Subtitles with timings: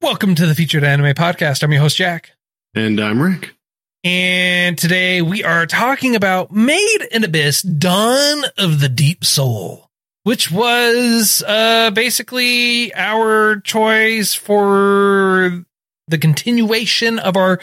[0.00, 1.64] Welcome to the Featured Anime Podcast.
[1.64, 2.30] I'm your host, Jack.
[2.72, 3.56] And I'm Rick.
[4.04, 9.90] And today we are talking about Made in Abyss, Dawn of the Deep Soul,
[10.22, 15.64] which was uh, basically our choice for
[16.06, 17.58] the continuation of our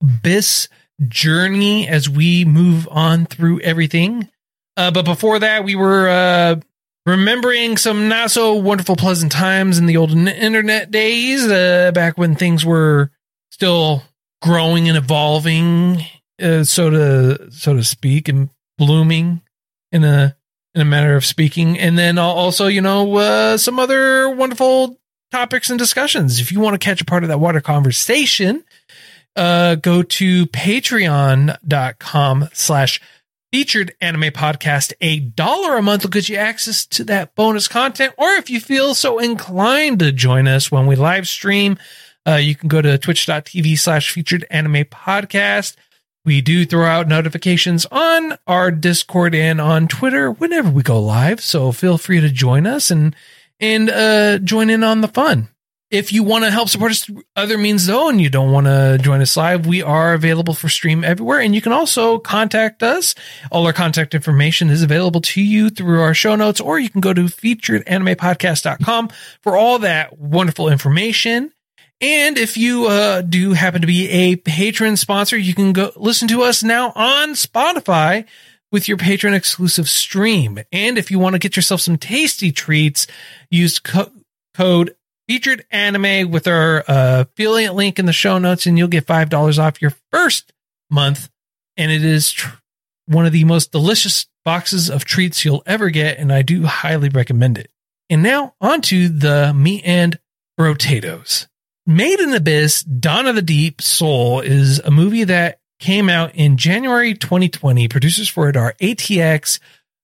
[0.00, 0.68] Abyss
[1.08, 4.28] journey as we move on through everything.
[4.76, 6.60] Uh, but before that, we were uh,
[7.10, 12.34] remembering some not so wonderful, pleasant times in the old internet days, uh, back when
[12.34, 13.10] things were
[13.50, 14.02] still
[14.40, 16.02] growing and evolving,
[16.40, 19.42] uh, so to so to speak, and blooming
[19.92, 20.36] in a
[20.74, 21.78] in a manner of speaking.
[21.78, 24.98] And then also, you know, uh, some other wonderful
[25.30, 26.40] topics and discussions.
[26.40, 28.64] If you want to catch a part of that water conversation,
[29.36, 33.00] uh, go to patreon.com slash
[33.52, 34.92] featured anime podcast.
[35.00, 38.14] A dollar a month will get you access to that bonus content.
[38.16, 41.78] Or if you feel so inclined to join us when we live stream,
[42.26, 45.76] uh, you can go to twitch.tv slash featured anime podcast.
[46.24, 51.40] We do throw out notifications on our Discord and on Twitter whenever we go live.
[51.40, 53.16] So feel free to join us and,
[53.58, 55.48] and, uh, join in on the fun.
[55.90, 58.98] If you want to help support us other means though, and you don't want to
[59.02, 61.40] join us live, we are available for stream everywhere.
[61.40, 63.14] And you can also contact us.
[63.50, 67.00] All our contact information is available to you through our show notes, or you can
[67.00, 69.10] go to featuredanimepodcast.com
[69.42, 71.52] for all that wonderful information.
[72.00, 76.28] And if you uh, do happen to be a patron sponsor, you can go listen
[76.28, 78.26] to us now on Spotify
[78.72, 80.60] with your patron exclusive stream.
[80.72, 83.06] And if you want to get yourself some tasty treats,
[83.50, 84.12] use co-
[84.54, 84.94] code
[85.30, 89.62] featured anime with our uh, affiliate link in the show notes, and you'll get $5
[89.62, 90.52] off your first
[90.90, 91.30] month.
[91.76, 92.56] And it is tr-
[93.06, 96.18] one of the most delicious boxes of treats you'll ever get.
[96.18, 97.70] And I do highly recommend it.
[98.08, 100.18] And now on to the meat and
[100.58, 101.46] potatoes.
[101.86, 106.34] Made in the Abyss, Dawn of the Deep Soul is a movie that came out
[106.34, 107.86] in January 2020.
[107.86, 109.60] Producers for it are AT-X,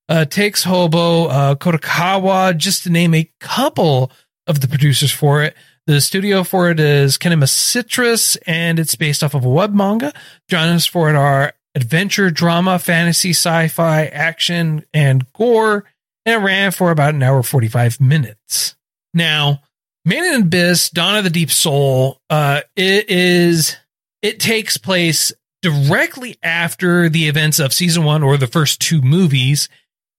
[0.08, 4.12] uh, Takeshobo, uh, just to name a couple
[4.46, 5.56] of the producers for it.
[5.86, 10.12] The studio for it is Kinema Citrus, and it's based off of a web manga.
[10.50, 15.84] Genres for it are adventure, drama, fantasy, sci-fi, action, and gore.
[16.24, 18.74] And it ran for about an hour 45 minutes.
[19.14, 19.62] Now,
[20.06, 23.76] Man in Abyss, Dawn of the Deep Soul, uh, it is
[24.22, 25.32] it takes place
[25.62, 29.68] directly after the events of season one or the first two movies,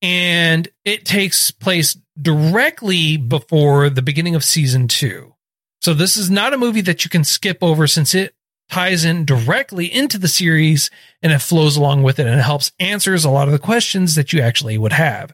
[0.01, 5.35] and it takes place directly before the beginning of season two.
[5.81, 8.33] So this is not a movie that you can skip over since it
[8.69, 10.89] ties in directly into the series
[11.21, 14.15] and it flows along with it and it helps answers a lot of the questions
[14.15, 15.33] that you actually would have.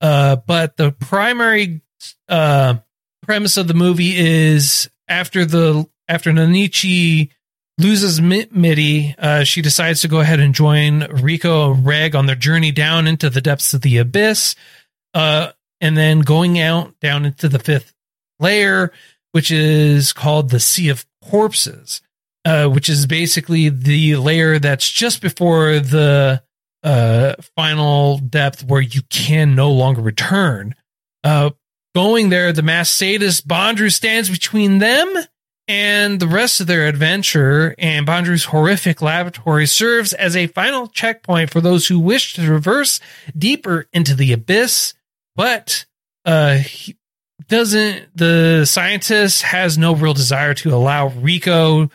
[0.00, 1.82] Uh, but the primary
[2.28, 2.76] uh,
[3.22, 7.30] premise of the movie is after the after Nanichi
[7.78, 12.26] loses Mi- Mitty, uh, she decides to go ahead and join Riko and Reg on
[12.26, 14.54] their journey down into the depths of the abyss,
[15.14, 17.94] uh, and then going out down into the fifth
[18.38, 18.92] layer,
[19.32, 22.00] which is called the Sea of Corpses,
[22.44, 26.42] uh, which is basically the layer that's just before the
[26.82, 30.74] uh, final depth where you can no longer return.
[31.22, 31.50] Uh,
[31.94, 35.14] going there, the mass sadist Bondrewd stands between them
[35.68, 41.50] and the rest of their adventure, and Bondrewd's horrific laboratory serves as a final checkpoint
[41.50, 42.98] for those who wish to traverse
[43.38, 44.94] deeper into the abyss.
[45.40, 45.86] But
[46.26, 46.98] uh, he
[47.48, 51.90] doesn't the scientist has no real desire to allow Riko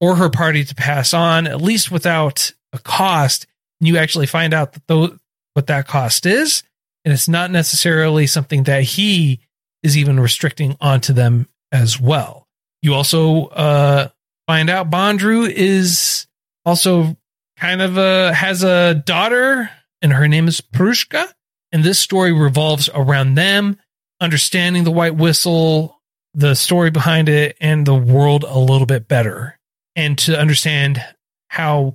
[0.00, 3.46] or her party to pass on, at least without a cost.
[3.78, 5.18] You actually find out that
[5.54, 6.64] what that cost is,
[7.04, 9.38] and it's not necessarily something that he
[9.84, 12.48] is even restricting onto them as well.
[12.82, 14.08] You also uh,
[14.48, 16.26] find out Bondrewd is
[16.64, 17.16] also
[17.56, 19.70] kind of a has a daughter,
[20.02, 21.32] and her name is Prushka.
[21.72, 23.78] And this story revolves around them
[24.20, 25.98] understanding the White Whistle,
[26.34, 29.58] the story behind it, and the world a little bit better,
[29.96, 31.02] and to understand
[31.48, 31.94] how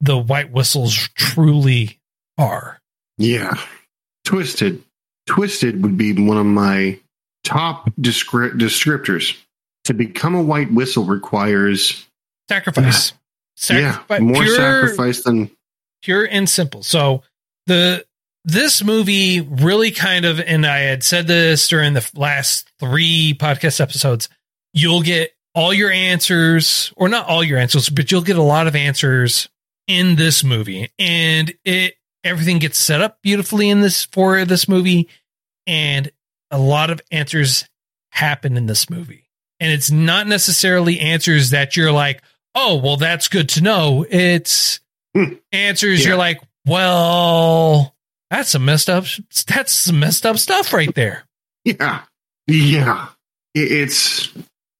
[0.00, 1.98] the White Whistles truly
[2.38, 2.78] are.
[3.18, 3.54] Yeah.
[4.24, 4.82] Twisted.
[5.26, 6.98] Twisted would be one of my
[7.44, 9.36] top descri- descriptors.
[9.84, 12.06] To become a white whistle requires
[12.48, 13.12] Sacrifice.
[13.70, 15.50] yeah Sacrifi- more pure- sacrifice than
[16.02, 16.82] pure and simple.
[16.82, 17.22] So
[17.66, 18.04] the
[18.46, 23.80] this movie really kind of, and I had said this during the last three podcast
[23.80, 24.28] episodes.
[24.72, 28.66] You'll get all your answers, or not all your answers, but you'll get a lot
[28.68, 29.48] of answers
[29.88, 31.94] in this movie, and it
[32.24, 35.08] everything gets set up beautifully in this for this movie,
[35.66, 36.10] and
[36.50, 37.68] a lot of answers
[38.10, 39.28] happen in this movie,
[39.60, 42.22] and it's not necessarily answers that you're like,
[42.54, 44.04] oh, well, that's good to know.
[44.08, 44.78] It's
[45.14, 45.34] Hmm.
[45.52, 46.08] answers Yeah.
[46.10, 47.95] you're like, well,
[48.30, 49.04] that's some messed up.
[49.46, 51.24] That's some messed up stuff right there.
[51.64, 52.02] Yeah.
[52.46, 53.08] Yeah.
[53.54, 54.32] It's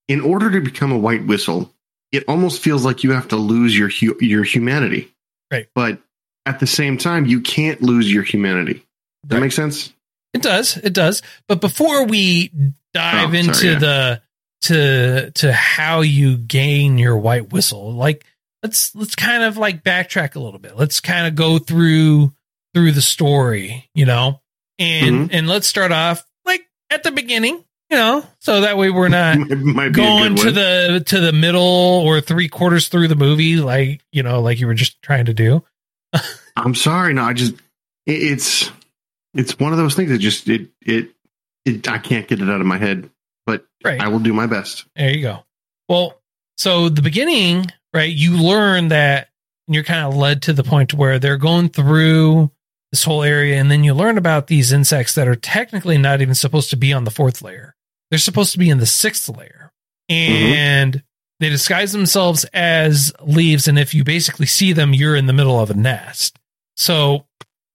[0.06, 1.72] in order to become a white whistle,
[2.12, 5.12] it almost feels like you have to lose your hu- your humanity.
[5.50, 5.66] Right.
[5.74, 5.98] But
[6.44, 8.84] at the same time, you can't lose your humanity.
[9.24, 9.40] That Right.
[9.42, 9.92] makes sense?
[10.32, 10.76] It does.
[10.76, 11.22] It does.
[11.48, 12.52] But before we
[12.94, 13.78] dive Oh, sorry, into yeah.
[13.80, 14.22] the
[14.62, 18.24] to to how you gain your white whistle, like
[18.62, 20.76] let's let's kind of like backtrack a little bit.
[20.76, 22.32] Let's kind of go through
[22.76, 24.40] through the story, you know,
[24.78, 25.34] and Mm-hmm.
[25.34, 27.54] and let's start off like at the beginning,
[27.88, 31.20] you know, so that way we're not Might- might be a going to the to
[31.20, 35.00] the middle or three quarters through the movie, like you know, like you were just
[35.00, 35.64] trying to do.
[36.56, 37.14] I'm sorry.
[37.14, 37.54] No, I just
[38.04, 38.70] it, it's
[39.32, 41.10] it's one of those things that just it it
[41.64, 43.08] it I can't get it out of my head,
[43.46, 44.00] but Right.
[44.00, 44.84] I will do my best.
[44.96, 45.44] There you go.
[45.88, 46.20] Well,
[46.58, 48.12] so the beginning, right?
[48.12, 49.28] You learn that
[49.66, 52.50] and you're kind of led to the point where they're going through
[52.96, 56.34] this whole area, and then you learn about these insects that are technically not even
[56.34, 57.74] supposed to be on the fourth layer.
[58.10, 59.70] They're supposed to be in the sixth layer,
[60.08, 61.02] and
[61.40, 63.68] they disguise themselves as leaves.
[63.68, 66.38] And if you basically see them, you're in the middle of a nest.
[66.76, 67.26] So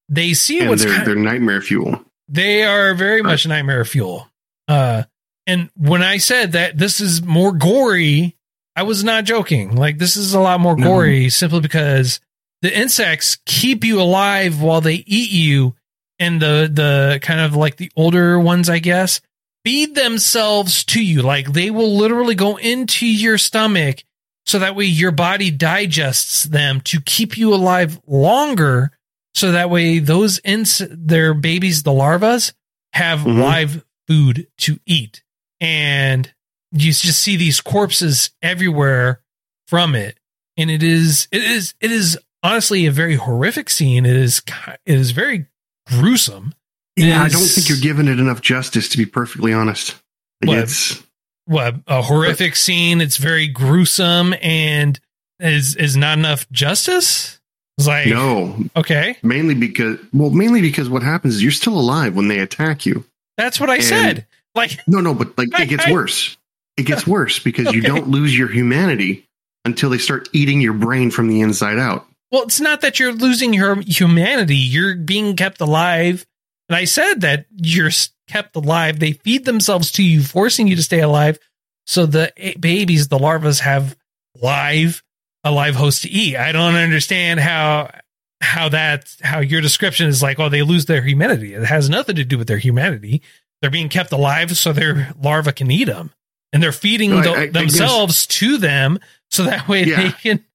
[0.10, 2.04] they see And what's they're they're nightmare fuel.
[2.28, 4.28] they are very much nightmare fuel.
[4.68, 5.04] Uh,
[5.48, 8.36] and when I said that this is more gory,
[8.76, 9.76] I was not joking.
[9.76, 10.86] Like this is a lot more No.
[10.88, 12.20] gory simply because
[12.62, 15.76] the insects keep you alive while they eat you,
[16.20, 19.22] and the the kind of like the older ones, I guess,
[19.66, 21.22] feed themselves to you.
[21.22, 24.04] Like they will literally go into your stomach
[24.46, 28.92] so that way your body digests them to keep you alive longer.
[29.34, 32.54] So that way those ins their babies, the larvas,
[32.94, 33.40] have Mhm.
[33.40, 35.24] live food to eat.
[35.60, 36.32] And
[36.74, 39.22] you just see these corpses everywhere
[39.68, 40.18] from it.
[40.58, 44.06] And it is it is it is honestly a very horrific scene.
[44.06, 44.42] It is
[44.86, 45.48] it is very
[45.88, 46.54] gruesome.
[46.96, 49.96] Yeah, I don't think you're giving it enough justice to be perfectly honest.
[50.44, 50.58] What?
[50.58, 51.02] It's
[51.46, 53.02] what a horrific scene.
[53.02, 55.00] It's very gruesome and
[55.40, 57.40] is is not enough justice.
[57.78, 62.16] It's like no, okay, mainly because well, mainly because what happens is you're still alive
[62.16, 63.06] when they attack you.
[63.38, 64.26] that's what I And- said.
[64.54, 66.36] Like No, no, but like I- it gets I- worse.
[66.78, 69.26] It gets worse because you don't lose your humanity
[69.66, 72.06] until they start eating your brain from the inside out.
[72.32, 74.56] Well, it's not that you're losing your humanity.
[74.56, 76.26] You're being kept alive.
[76.70, 77.90] And I said that you're
[78.30, 79.00] kept alive.
[79.00, 81.38] They feed themselves to you, forcing you to stay alive.
[81.86, 83.98] So the eh, babies, the larvas, have
[84.42, 85.04] live,
[85.44, 86.38] a live host to eat.
[86.38, 87.92] I don't understand how
[88.40, 91.54] how that how your description is like, oh, they lose their humanity.
[91.54, 93.22] It has nothing to do with their humanity.
[93.62, 96.12] They're being kept alive so their larva can eat them,
[96.54, 99.84] and they're feeding No, I- the- I- I guess- themselves to them so that way
[99.84, 100.02] Yeah.
[100.04, 100.46] they can.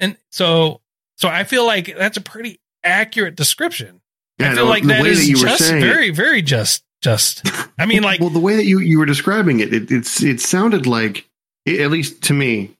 [0.00, 0.80] And so,
[1.16, 4.00] so I feel like that's a pretty accurate description.
[4.38, 7.48] I feel no, like that way that just very, very just, just.
[7.78, 10.40] I mean, like, well, the way that you, you were describing it, it, it's it
[10.40, 11.26] sounded like,
[11.66, 12.76] i- at least to me,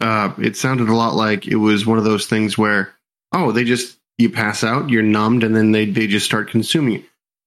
[0.00, 2.92] uh, it sounded a lot like it was one of those things where,
[3.32, 6.94] oh, they just you pass out, you're numbed, and then they they just start consuming
[6.94, 7.04] you.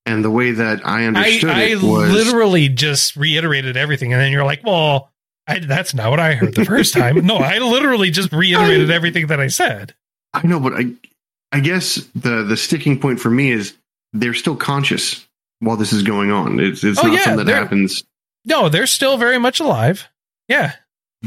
[0.07, 4.19] And the way that I I, understood I it was literally just reiterated everything, and
[4.21, 5.11] then you're like, well,
[5.47, 7.25] I, that's not what I heard the first time.
[7.25, 9.93] No, I literally just reiterated everything that I said.
[10.33, 10.91] I know, but I
[11.51, 13.75] I guess the the sticking point for me is
[14.13, 15.27] they're still conscious
[15.59, 16.59] while this is going on.
[16.59, 18.03] It's it's Oh, not yeah, something that happens.
[18.45, 20.07] No, they're still very much alive.
[20.47, 20.73] Yeah,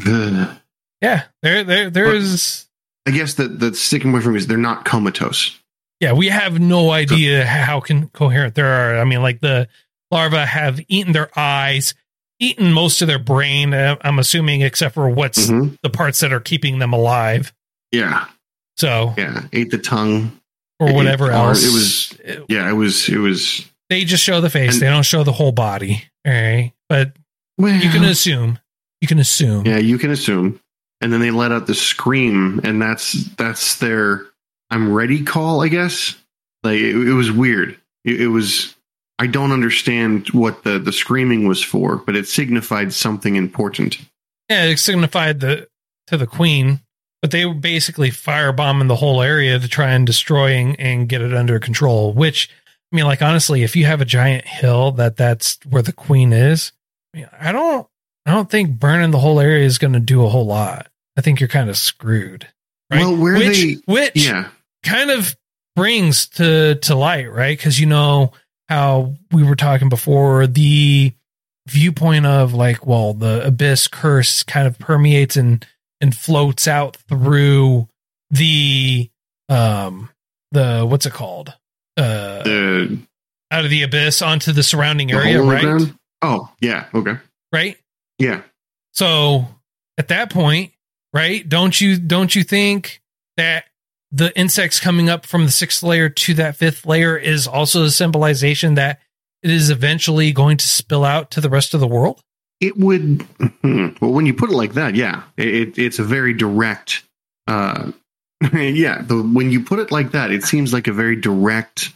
[0.06, 0.56] Ugh.
[1.00, 1.24] yeah.
[1.42, 2.66] There, there, there's.
[3.06, 5.58] I guess that the sticking point for me is they're not comatose.
[6.00, 8.98] Yeah, we have no idea how can coherent there are.
[9.00, 9.68] I mean, like the
[10.10, 11.94] larvae have eaten their eyes,
[12.40, 13.72] eaten most of their brain.
[13.74, 15.78] uh, I'm assuming, except for what's Mhm.
[15.82, 17.52] the parts that are keeping them alive.
[17.92, 18.26] Yeah,
[18.76, 19.42] So, yeah.
[19.52, 20.40] Ate the tongue.
[20.80, 21.62] or It- whatever else.
[21.64, 23.64] it was- Yeah, it was it was.
[23.90, 24.72] They just show the face.
[24.74, 26.04] And- they don't show the whole body.
[26.26, 27.12] All right, but
[27.58, 28.58] Well, you can assume.
[29.00, 29.66] You can assume.
[29.66, 30.58] yeah, you can assume.
[31.00, 34.26] And then they let out the scream, and that's that's their
[34.70, 35.62] "I'm ready" call.
[35.62, 36.16] I guess.
[36.64, 37.78] Like it, it was weird.
[38.04, 38.74] It, it was.
[39.18, 43.98] I I don't understand what the the screaming was for, but it signified something important.
[44.50, 45.68] Yeah, it signified the
[46.08, 46.80] to the queen,
[47.24, 51.22] but they were basically firebombing the whole area to try and destroy and, and get
[51.22, 52.12] it under control.
[52.12, 52.50] Which
[52.92, 56.34] I mean, like honestly, if you have a giant hill that that's where the queen
[56.34, 56.72] is,
[57.14, 57.86] I, mean, I don't
[58.26, 60.88] I don't think burning the whole area is going to do a whole lot.
[61.16, 62.46] I think you're kind of screwed.
[62.90, 63.00] Right?
[63.00, 64.48] Well, where which, they which yeah
[64.82, 65.34] kind of
[65.74, 67.56] brings to to light, right?
[67.56, 68.32] Because you know
[68.68, 71.14] how we were talking before the
[71.66, 75.66] viewpoint of like, well, the abyss curse kind of permeates and
[76.00, 77.88] and floats out through
[78.30, 79.10] the
[79.48, 80.08] um
[80.52, 81.50] the what's it called
[81.96, 82.98] uh the
[83.50, 85.92] out of the abyss onto the surrounding the area, hole in the right?
[86.22, 87.18] Oh yeah, okay,
[87.52, 87.76] Right.
[88.18, 88.42] yeah.
[88.92, 89.46] So
[89.98, 90.72] at that point,
[91.12, 91.46] right?
[91.48, 93.00] Don't you don't you think
[93.36, 93.64] that
[94.10, 97.90] the insects coming up from the sixth layer to that fifth layer is also a
[97.90, 99.00] symbolization that
[99.42, 102.22] it is eventually going to spill out to the rest of the world?
[102.60, 103.22] It would
[103.62, 107.02] hmm, well when you put it like that, yeah, it, it's a very direct.
[107.46, 107.92] uh
[108.52, 111.92] Yeah, the when you put it like that, it seems like a very direct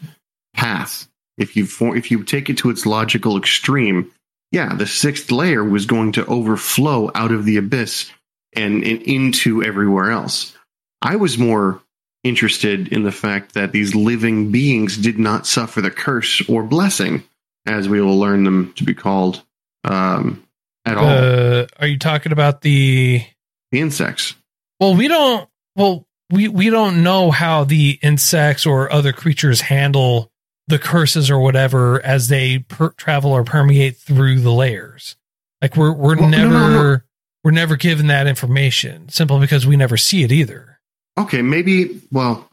[0.54, 1.08] path.
[1.36, 4.10] If you for, if you take it to its logical extreme,
[4.50, 8.10] yeah, the sixth layer was going to overflow out of the abyss
[8.56, 10.56] and, and into everywhere else.
[11.02, 11.80] I was more
[12.24, 17.22] interested in the fact that these living beings did not suffer the curse or blessing,
[17.66, 19.42] as we will learn them to be called,
[19.84, 20.42] um,
[20.84, 21.04] at all.
[21.06, 23.22] Uh, are you talking about the
[23.70, 24.34] the insects.
[24.80, 30.30] Well, we don't well we we don't know how the insects or other creatures handle
[30.66, 35.16] the curses or whatever as they per- travel or permeate through the layers.
[35.62, 36.98] Like we're we're Well, never no, no.
[37.44, 40.78] we're never given that information simply because we never see it either.
[41.18, 42.00] Okay, maybe.
[42.12, 42.48] Well,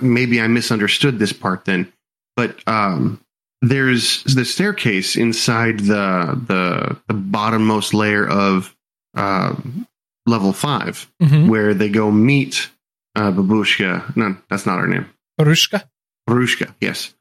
[0.00, 1.92] maybe I misunderstood this part then.
[2.36, 3.20] But um,
[3.62, 8.74] there's the staircase inside the the, the bottommost layer of
[9.14, 9.86] um
[10.26, 11.48] level five, Mm-hmm.
[11.48, 12.68] where they go meet
[13.14, 14.14] uh, Babushka.
[14.16, 15.06] No, that's not her name.
[15.40, 15.84] Barushka?
[16.28, 17.14] Barushka, yes.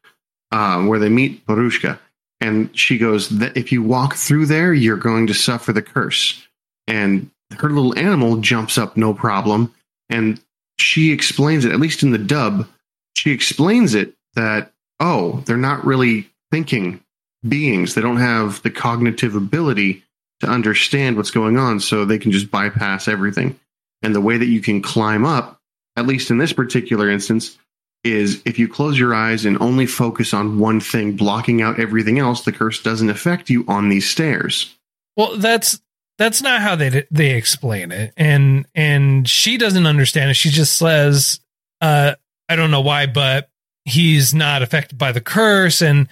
[0.52, 2.00] Um, where they meet Barushka.
[2.42, 6.46] And she goes, that if you walk through there, you're going to suffer the curse.
[6.88, 9.74] And her little animal jumps up, no problem.
[10.10, 10.42] And
[10.78, 12.68] she explains it, at least in the dub,
[13.16, 17.02] she explains it that, oh, they're not really thinking
[17.48, 17.94] beings.
[17.94, 20.04] They don't have the cognitive ability
[20.42, 23.60] to understand what's going on, so they can just bypass everything.
[24.02, 25.60] And the way that you can climb up,
[25.96, 27.58] at least in this particular instance,
[28.04, 32.20] is if you close your eyes and only focus on one thing, blocking out everything
[32.20, 34.76] else, the curse doesn't affect you on these stairs.
[35.18, 35.82] Well, that's
[36.18, 40.36] that's not how they they explain it, and and she doesn't understand it.
[40.36, 41.40] She just says,
[41.82, 42.16] uh,
[42.48, 43.50] "I don't know why, but
[43.86, 46.08] he's not affected by the curse." And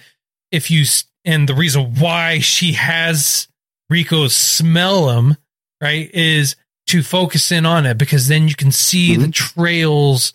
[0.50, 0.84] if you
[1.24, 3.48] and the reason why she has
[3.92, 5.36] Riko smell him,
[5.80, 6.56] right, is
[6.88, 10.32] to focus in on it because then you can see the trails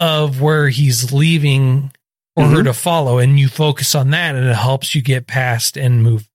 [0.00, 1.92] of where he's leaving
[2.36, 2.64] for her Mhm.
[2.64, 6.28] to follow, and you focus on that, and it helps you get past and move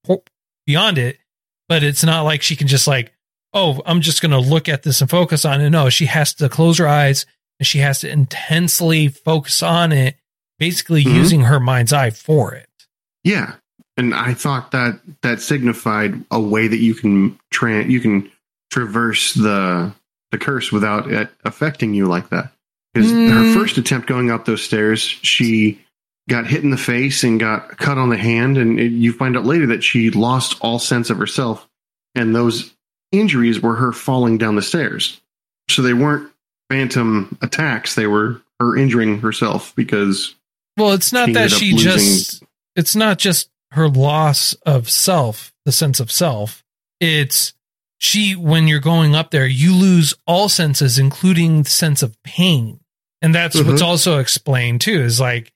[0.66, 1.20] beyond it
[1.70, 3.14] but it's not like she can just like,
[3.54, 5.70] oh, I'm just going to look at this and focus on it.
[5.70, 7.26] No, she has to close her eyes
[7.58, 10.18] and she has to intensely focus on it,
[10.64, 11.16] basically Mhm.
[11.16, 12.70] using her mind's eye for it.
[13.24, 13.54] Yeah,
[13.98, 18.30] and I thought that that signified a way that you can tra- you can
[18.72, 19.94] traverse the
[20.32, 22.52] the curse without it affecting you like that.
[22.94, 23.30] Because Mm.
[23.30, 25.80] her first attempt going up those stairs, she
[26.30, 29.36] got hit in the face and got cut on the hand, and it, you find
[29.38, 31.68] out later that she lost all sense of herself,
[32.16, 32.74] and those
[33.12, 35.20] injuries were her falling down the stairs.
[35.70, 36.30] So they weren't
[36.70, 40.34] phantom attacks; they were her injuring herself because
[40.78, 42.44] Well, it's not She that she losing- just,
[42.76, 46.64] it's not just her loss of self, the sense of self.
[47.00, 47.54] It's
[48.00, 52.80] she, when you're going up there, you lose all senses, including the sense of pain.
[53.22, 53.86] And that's what's Mhm.
[53.86, 55.54] also explained too, is like,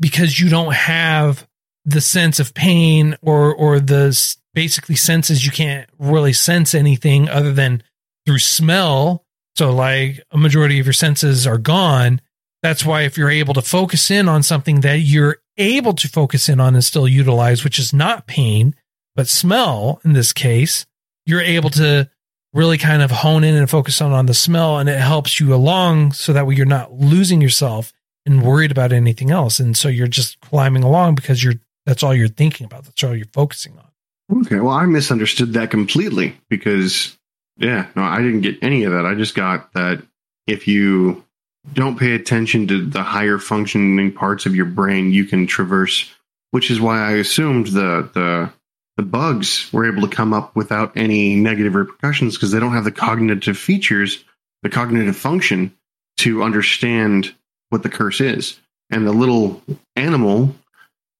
[0.00, 1.46] because you don't have
[1.84, 4.16] the sense of pain or, or the
[4.54, 7.82] basically senses, you can't really sense anything other than
[8.26, 9.24] through smell.
[9.56, 12.20] So like a majority of your senses are gone
[12.62, 16.48] that's why if you're able to focus in on something that you're able to focus
[16.48, 18.74] in on and still utilize, which is not pain,
[19.14, 20.86] but smell in this case,
[21.26, 22.08] you're able to
[22.52, 25.54] really kind of hone in and focus on, on the smell and it helps you
[25.54, 27.92] along so that way you're not losing yourself
[28.24, 29.60] and worried about anything else.
[29.60, 31.54] And so you're just climbing along because you're
[31.86, 32.84] that's all you're thinking about.
[32.84, 34.40] That's all you're focusing on.
[34.42, 37.16] Okay, well, I misunderstood that completely because,
[37.56, 39.06] yeah, no, I didn't get any of that.
[39.06, 40.02] I just got that
[40.46, 41.24] if you
[41.72, 46.10] don't pay attention to the higher functioning parts of your brain, you can traverse
[46.50, 48.52] which is why I assumed the the
[48.96, 52.84] the bugs were able to come up without any negative repercussions because they don't have
[52.84, 54.24] the cognitive features,
[54.62, 55.72] the cognitive function
[56.18, 57.32] to understand
[57.68, 58.58] what the curse is.
[58.90, 59.62] And the little
[59.94, 60.56] animal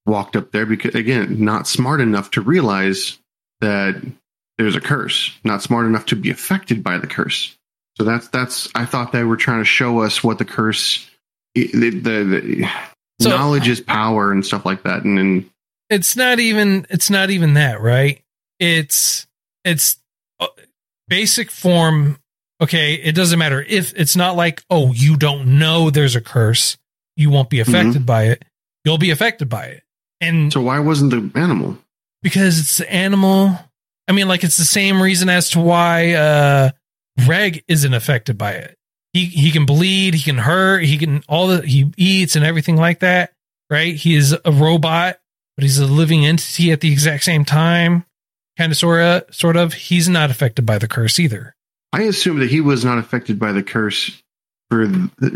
[0.07, 3.19] walked up there because again, not smart enough to realize
[3.61, 4.03] that
[4.57, 7.57] there's a curse, not smart enough to be affected by the curse.
[7.99, 11.09] So that's that's I thought they were trying to show us what the curse
[11.55, 11.91] the, the,
[12.25, 12.69] the
[13.21, 15.05] So- knowledge is power and stuff like that.
[15.05, 15.51] And then
[15.91, 18.23] it's not even it's not even that right?
[18.61, 19.27] It's
[19.65, 19.97] it's
[21.09, 22.19] basic form.
[22.61, 26.77] Okay it doesn't matter if it's not like oh you don't know there's a curse
[27.17, 28.45] you won't be affected by it.
[28.85, 29.83] You'll be affected by it.
[30.21, 31.79] And so why wasn't the animal?
[32.23, 33.57] because it's the animal.
[34.09, 36.71] I mean like it's the same reason as to why uh
[37.27, 38.77] reg isn't affected by it
[39.13, 42.77] he he can bleed he can hurt he can all the he eats and everything
[42.77, 43.33] like that
[43.71, 45.19] right he is a robot
[45.57, 48.05] but he's a living entity at the exact same time
[48.57, 51.55] kind of sort of sort of he's not affected by the curse either
[51.93, 54.23] I assume that he was not affected by the curse
[54.71, 54.87] for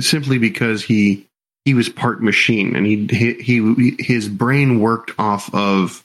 [0.01, 1.27] simply because he
[1.65, 6.05] he was part machine and he, he he his brain worked off of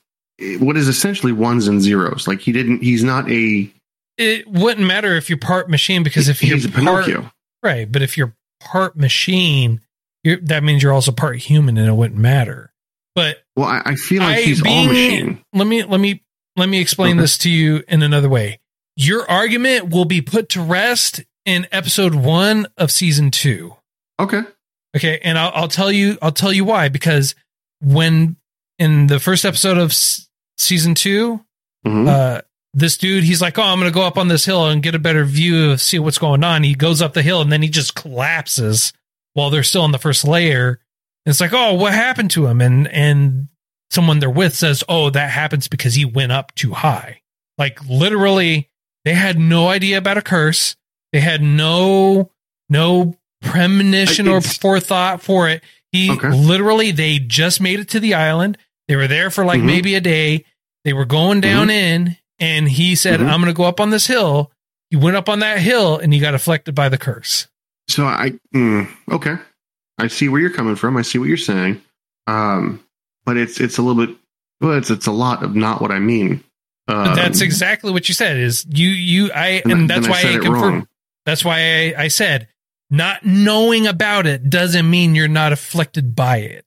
[0.59, 2.27] what is essentially ones and zeros.
[2.27, 2.81] Like he didn't.
[2.83, 3.71] He's not a.
[4.17, 7.31] it wouldn't matter if you're part machine because if you're he's a part Pinocchio.
[7.63, 9.81] right but if you're part machine
[10.23, 12.71] you're, that means you're also part human and it wouldn't matter
[13.15, 15.43] but Well, I, I feel like I he's all machine.
[15.53, 16.23] let me let me
[16.55, 17.21] let me explain Okay.
[17.21, 18.59] this to you in another way.
[18.95, 23.75] Your argument will be put to rest in episode one of season two.
[24.19, 24.41] Okay.
[24.95, 27.35] Okay, and I'll, I'll tell you I'll tell you why because
[27.81, 28.37] when
[28.79, 31.43] in the first episode of s- season two,
[31.85, 32.07] Mhm.
[32.07, 32.41] uh,
[32.77, 34.99] this dude he's like, oh, I'm gonna go up on this hill and get a
[34.99, 36.63] better view of see what's going on.
[36.63, 38.93] He goes up the hill and then he just collapses
[39.33, 40.79] while they're still in the first layer.
[41.25, 42.61] And It's like, oh, what happened to him?
[42.61, 43.47] And and
[43.89, 47.21] someone they're with says, oh, that happens because he went up too high.
[47.57, 48.69] Like literally,
[49.05, 50.75] they had no idea about a curse.
[51.13, 52.31] They had no
[52.69, 55.63] no premonition or forethought for it.
[55.91, 56.29] He Okay.
[56.29, 58.57] literally they just made it to the island.
[58.87, 59.65] They were there for like Mhm.
[59.65, 60.45] maybe a day.
[60.85, 63.29] They were going down in, and he said, Mhm.
[63.29, 64.51] "I'm going to go up on this hill."
[64.89, 67.47] He went up on that hill, and he got afflicted by the curse.
[67.89, 69.35] So I mm, okay.
[69.97, 70.95] I see where you're coming from.
[70.97, 71.81] I see what you're saying.
[72.27, 72.83] Um,
[73.25, 74.15] but it's it's a little bit.
[74.61, 76.43] Well, it's it's a lot of not what I mean.
[76.87, 78.37] Um, that's exactly what you said.
[78.37, 80.87] Is you you I I- and that's then I I confirmed.
[81.25, 82.47] That's why I, I said
[82.89, 86.65] not knowing about it doesn't mean you're not afflicted by it.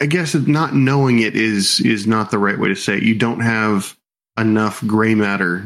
[0.00, 3.02] I guess not knowing it is is not the right way to say it.
[3.02, 3.94] You don't have
[4.38, 5.64] enough gray matter.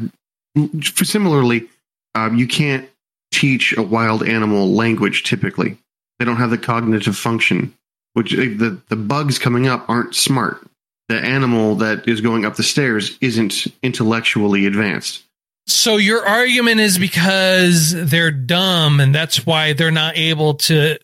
[0.81, 1.67] Similarly,
[2.15, 2.89] um, you can't
[3.31, 5.23] teach a wild animal language.
[5.23, 5.77] Typically,
[6.19, 7.73] they don't have the cognitive function.
[8.13, 10.65] Which uh, the the bugs coming up aren't smart.
[11.09, 15.23] The animal that is going up the stairs isn't intellectually advanced.
[15.67, 20.97] So your argument is because they're dumb, and that's why they're not able to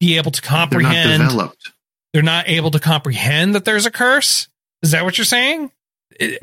[0.00, 1.22] be able to They're not comprehend.
[1.22, 1.72] developed.
[2.12, 4.48] they're not able to comprehend that there's a curse.
[4.82, 5.70] Is that what you're saying?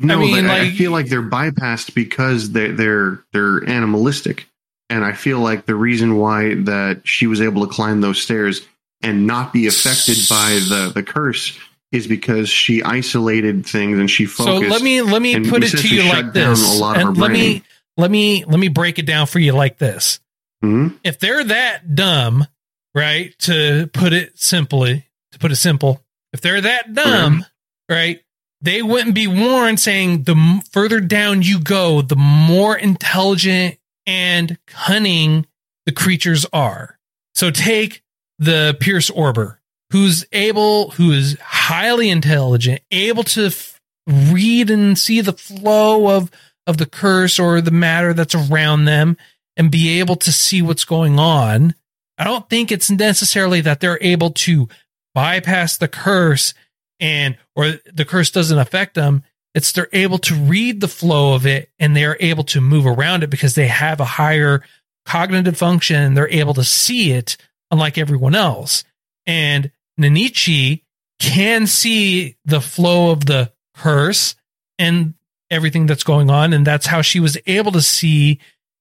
[0.00, 4.46] No, I mean, like, I feel like they're bypassed because they, they're they're animalistic,
[4.90, 8.60] and I feel like the reason why that she was able to climb those stairs
[9.02, 11.58] and not be affected by the the curse
[11.90, 14.62] is because she isolated things and she focused.
[14.64, 17.62] so let me let me put it to you like this, and let me
[17.96, 20.20] let me let me break it down for you like this.
[20.62, 20.98] Mhm.
[21.02, 22.46] If they're that dumb,
[22.94, 23.34] right?
[23.40, 26.02] To put it simply, to put it simple,
[26.34, 27.44] if they're that dumb,
[27.88, 28.20] right?
[28.62, 35.46] They wouldn't be warned saying the further down you go, the more intelligent and cunning
[35.84, 36.98] the creatures are.
[37.34, 38.02] So take
[38.38, 39.56] the Pierce Orber,
[39.90, 46.30] who's able, who is highly intelligent, able to f- read and see the flow of
[46.66, 49.16] of the curse or the matter that's around them
[49.56, 51.74] and be able to see what's going on.
[52.16, 54.68] I don't think it's necessarily that they're able to
[55.14, 56.54] bypass the curse
[57.02, 59.24] and or the curse doesn't affect them.
[59.54, 63.22] It's they're able to read the flow of it and they're able to move around
[63.22, 64.62] it because they have a higher
[65.04, 66.14] cognitive function.
[66.14, 67.36] They're able to see it
[67.70, 68.84] unlike everyone else.
[69.26, 70.84] And Nanichi
[71.18, 74.36] can see the flow of the curse
[74.78, 75.14] and
[75.50, 76.52] everything that's going on.
[76.52, 78.38] And that's how she was able to see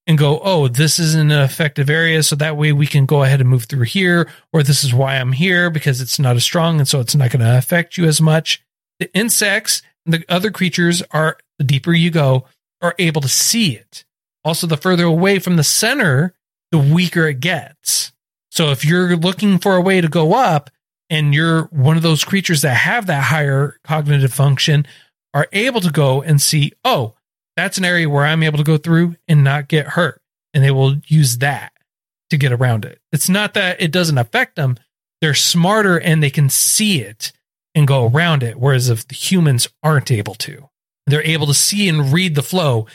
[0.07, 2.23] and go, oh, this is an effective area.
[2.23, 4.29] So that way we can go ahead and move through here.
[4.51, 6.79] Or this is why I'm here because it's not as strong.
[6.79, 8.63] And so it's not going to affect you as much.
[8.99, 12.45] The insects and the other creatures are, the deeper you go,
[12.81, 14.03] are able to see it.
[14.43, 16.33] Also, the further away from the center,
[16.71, 18.11] the weaker it gets.
[18.49, 20.71] So if you're looking for a way to go up
[21.09, 24.87] and you're one of those creatures that have that higher cognitive function
[25.33, 27.15] are able to go and see, oh,
[27.55, 30.21] that's an area where I'm able to go through and not get hurt.
[30.53, 31.73] And they will use that
[32.29, 32.99] to get around it.
[33.11, 34.77] It's not that it doesn't affect them.
[35.21, 37.31] They're smarter and they can see it
[37.75, 38.59] and go around it.
[38.59, 40.69] Whereas if the humans aren't able to,
[41.07, 42.87] they're able to see and read the flow.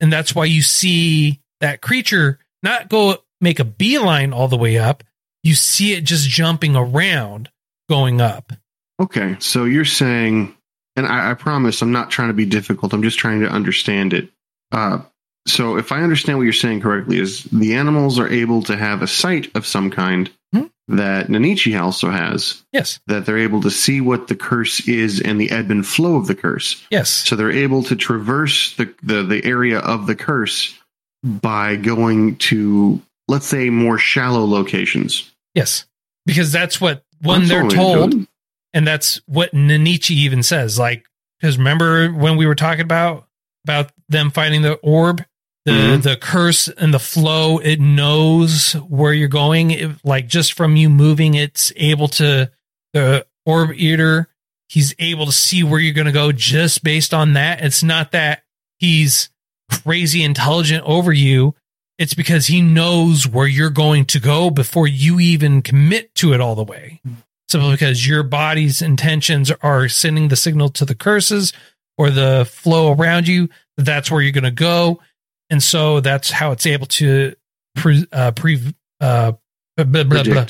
[0.00, 4.78] And that's why you see that creature not go make a beeline all the way
[4.78, 5.04] up.
[5.42, 7.50] You see it just jumping around
[7.88, 8.52] going up.
[9.00, 10.54] Okay, so you're saying,
[10.96, 12.92] and I, I promise I'm not trying to be difficult.
[12.92, 14.28] I'm just trying to understand it.
[14.72, 15.00] Uh,
[15.46, 19.02] so if I understand what you're saying correctly, is the animals are able to have
[19.02, 20.66] a sight of some kind Hmm.
[20.88, 23.00] that Nanichi also has, Yes.
[23.08, 26.28] that they're able to see what the curse is and the ebb and flow of
[26.28, 26.84] the curse.
[26.90, 27.10] Yes.
[27.10, 30.78] So they're able to traverse the, the, the area of the curse
[31.24, 35.32] by going to, let's say, more shallow locations.
[35.54, 35.84] Yes.
[36.26, 38.26] Because that's what when That's they're told.
[38.76, 40.78] And that's what Nanichi even says.
[40.78, 41.04] Like,
[41.40, 43.26] because remember when we were talking about
[43.64, 45.24] about them finding the orb,
[45.64, 46.02] the Mhm.
[46.02, 49.70] the curse and the flow, it knows where you're going.
[49.72, 52.50] It, like just from you moving, it's able to
[52.92, 54.28] the orb eater.
[54.68, 57.64] He's able to see where you're going to go just based on that.
[57.64, 58.42] It's not that
[58.78, 59.30] he's
[59.70, 61.54] crazy intelligent over you.
[61.98, 66.40] It's because he knows where you're going to go before you even commit to it
[66.40, 67.00] all the way.
[67.56, 71.54] Simply because your body's intentions are sending the signal to the curses
[71.96, 73.48] or the flow around you.
[73.78, 75.00] That's where you're going to go.
[75.48, 77.34] And so that's how it's able to
[77.74, 78.60] pre, uh, pre,
[79.00, 79.32] uh,
[79.76, 80.46] blah, blah, blah.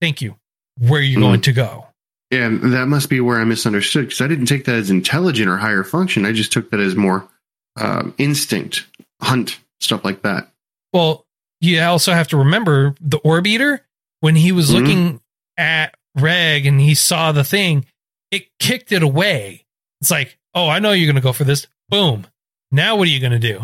[0.00, 0.34] Thank you.
[0.80, 1.24] Where you're Mm.
[1.24, 1.86] going to go.
[2.32, 5.48] Yeah, and that must be where I misunderstood because I didn't take that as intelligent
[5.48, 6.26] or higher function.
[6.26, 7.28] I just took that as more
[7.76, 8.86] um, instinct,
[9.22, 10.50] hunt, stuff like that.
[10.92, 11.24] Well,
[11.60, 13.84] you also have to remember the orb eater
[14.20, 14.72] when he was Mhm.
[14.74, 15.20] looking
[15.56, 17.86] at Reg and he saw the thing,
[18.30, 19.64] it kicked it away.
[20.00, 21.66] It's like, oh, I know you're going to go for this.
[21.88, 22.26] Boom.
[22.70, 23.62] Now what are you going to do?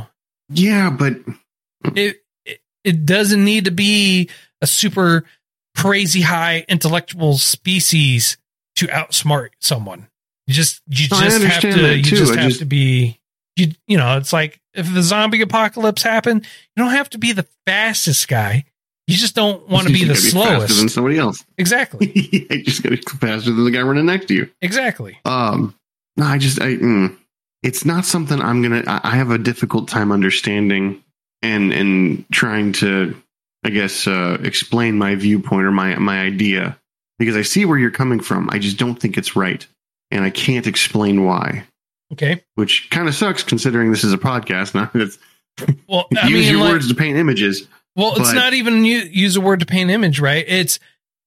[0.48, 1.14] Yeah, but
[1.94, 4.28] It, it it doesn't need to be
[4.60, 5.24] a super
[5.76, 8.36] crazy high intellectual species
[8.76, 10.08] to outsmart someone.
[10.46, 13.20] You just you No, just have to you just I have just- to be
[13.56, 16.42] you you know it's like if the zombie apocalypse happened,
[16.76, 18.64] you don't have to be the fastest guy.
[19.06, 20.94] You just don't want to be the gotta faster than slowest.
[20.94, 21.44] somebody else.
[21.58, 22.10] Exactly.
[22.50, 24.50] you just got to go faster than the guy running next to you.
[24.62, 25.18] Exactly.
[25.26, 25.74] Um,
[26.16, 27.14] no, I just, I, mm,
[27.62, 28.82] it's not something I'm gonna.
[28.86, 31.02] I, I have a difficult time understanding
[31.42, 33.16] and and trying to,
[33.64, 36.78] I guess, uh, explain my viewpoint or my my idea
[37.18, 38.48] because I see where you're coming from.
[38.50, 39.66] I just don't think it's right,
[40.10, 41.64] and I can't explain why.
[42.12, 42.42] Okay.
[42.54, 44.74] Which kind of sucks considering this is a podcast.
[44.74, 45.18] Now it's
[45.88, 47.66] Well, use mean, your like, words to paint images.
[47.96, 50.44] Well, it's not even u- use a word to paint an image, right?
[50.46, 50.78] It's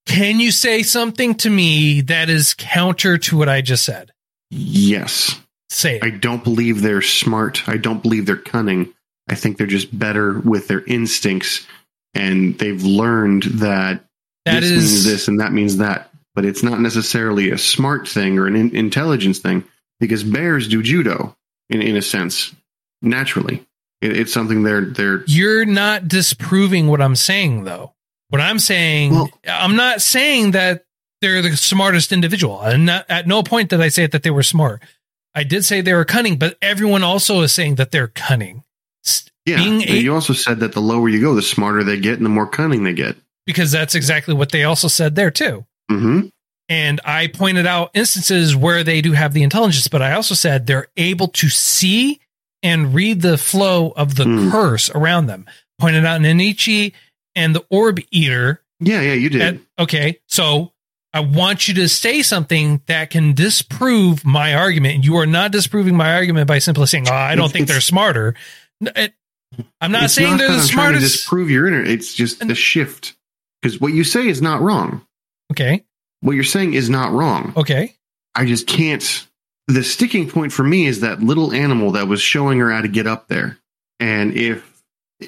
[0.05, 4.11] can you say something to me that is counter to what I just said?
[4.49, 5.39] Yes.
[5.69, 6.03] Say it.
[6.03, 7.67] I don't believe they're smart.
[7.67, 8.93] I don't believe they're cunning.
[9.29, 11.67] I think they're just better with their instincts
[12.13, 14.05] and they've learned that
[14.45, 16.09] That this is means this and that means that.
[16.35, 19.65] But it's not necessarily a smart thing or an in- intelligence thing
[19.99, 21.35] because bears do judo
[21.69, 22.55] in, in a sense
[23.01, 23.66] naturally.
[24.01, 27.93] It, it's something they're they're You're not disproving what I'm saying, though.
[28.29, 30.83] What I'm saying, Well- I'm not saying that
[31.21, 32.61] they're the smartest individual.
[32.61, 34.81] And at no point did I say that they were smart.
[35.33, 38.63] I did say they were cunning, but everyone also is saying that they're cunning.
[39.45, 39.57] Yeah.
[39.57, 42.25] being a- you also said that the lower you go, the smarter they get and
[42.25, 43.15] the more cunning they get.
[43.45, 45.65] because that's exactly what they also said there too.
[45.89, 46.27] hmm
[46.69, 50.67] And I pointed out instances where they do have the intelligence, but I also said
[50.67, 52.19] they're able to see
[52.63, 54.51] and read the flow of the Hmm.
[54.51, 55.45] curse around them.
[55.79, 56.93] Pointed out Nanichi
[57.35, 58.61] and the Orb Eater.
[58.79, 59.41] Yeah, yeah, you did.
[59.41, 60.73] That- okay, so
[61.13, 64.95] I want you to say something that can disprove my argument.
[64.95, 67.67] And you are not disproving my argument by simply saying, "Oh, I don't It's- think
[67.67, 68.35] they're smarter."
[68.81, 69.13] It-
[69.81, 71.13] I'm not It's saying they're the I'm trying to smartest.
[71.13, 71.81] disprove your inner.
[71.83, 73.13] It's just And- the shift
[73.61, 75.01] because what you say is not wrong.
[75.51, 75.83] okay,
[76.21, 77.53] What you're saying is not wrong.
[77.55, 77.95] okay,
[78.35, 79.25] I just can't.
[79.67, 82.87] The sticking point for me is that little animal that was showing her how to
[82.87, 83.57] get up there.
[83.99, 84.81] And if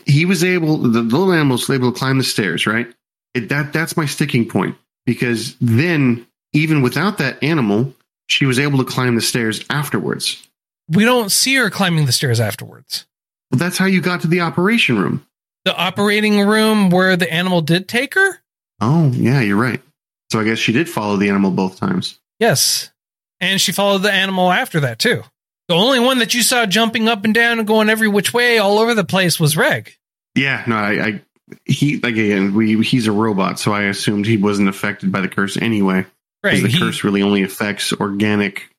[0.06, 2.88] he was able, the little animal was able to climb the stairs, right?
[3.34, 4.76] It, that that's my sticking point
[5.06, 7.94] because then, even without that animal,
[8.28, 10.48] she was able to climb the stairs afterwards.
[10.88, 13.06] we don't see her climbing the stairs afterwards.
[13.52, 15.26] Well, that's how you got to the operation room.
[15.66, 18.40] the operating room where the animal did take her?
[18.80, 19.82] Oh, yeah, you're right.
[20.32, 22.20] So I guess she did follow the animal both times.
[22.40, 22.92] Yes.
[23.42, 25.24] And she followed the animal after that too.
[25.68, 28.58] The only one that you saw jumping up and down and going every which way
[28.58, 29.94] all over the place was Reg.
[30.36, 31.22] Yeah, no, I, I
[31.66, 35.28] he like again, we he's a robot, so I assumed he wasn't affected by the
[35.30, 36.06] curse anyway.
[36.44, 36.56] right.
[36.56, 38.70] Because the he- curse really only affects organic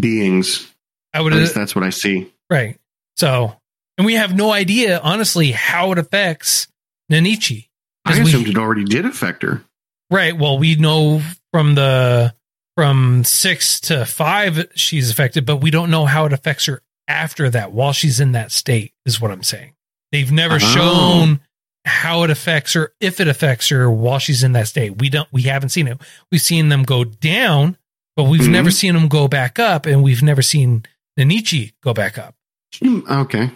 [0.00, 0.72] beings.
[1.14, 2.30] I At would least that's what I see.
[2.50, 2.76] right.
[3.16, 3.56] So,
[3.96, 6.68] and we have no idea, honestly, how it affects
[7.10, 7.68] Nanichi.
[8.04, 9.62] I 'Cause we- assumed it already did affect her.
[10.10, 10.36] Right.
[10.36, 11.20] Well, we know
[11.52, 12.34] from the
[12.78, 17.50] from six to five she's affected, but we don't know how it affects her after
[17.50, 19.72] that while she's in that state, is what I'm saying.
[20.12, 20.58] They've never Oh.
[20.58, 21.40] shown
[21.84, 24.96] how it affects her, if it affects her while she's in that state.
[25.00, 25.98] We don't we haven't seen it.
[26.30, 27.76] We've seen them go down,
[28.14, 28.50] but we've Mhm.
[28.50, 30.84] never seen them go back up, and we've never seen
[31.18, 32.36] Nanichi go back up.
[32.72, 33.50] She, okay.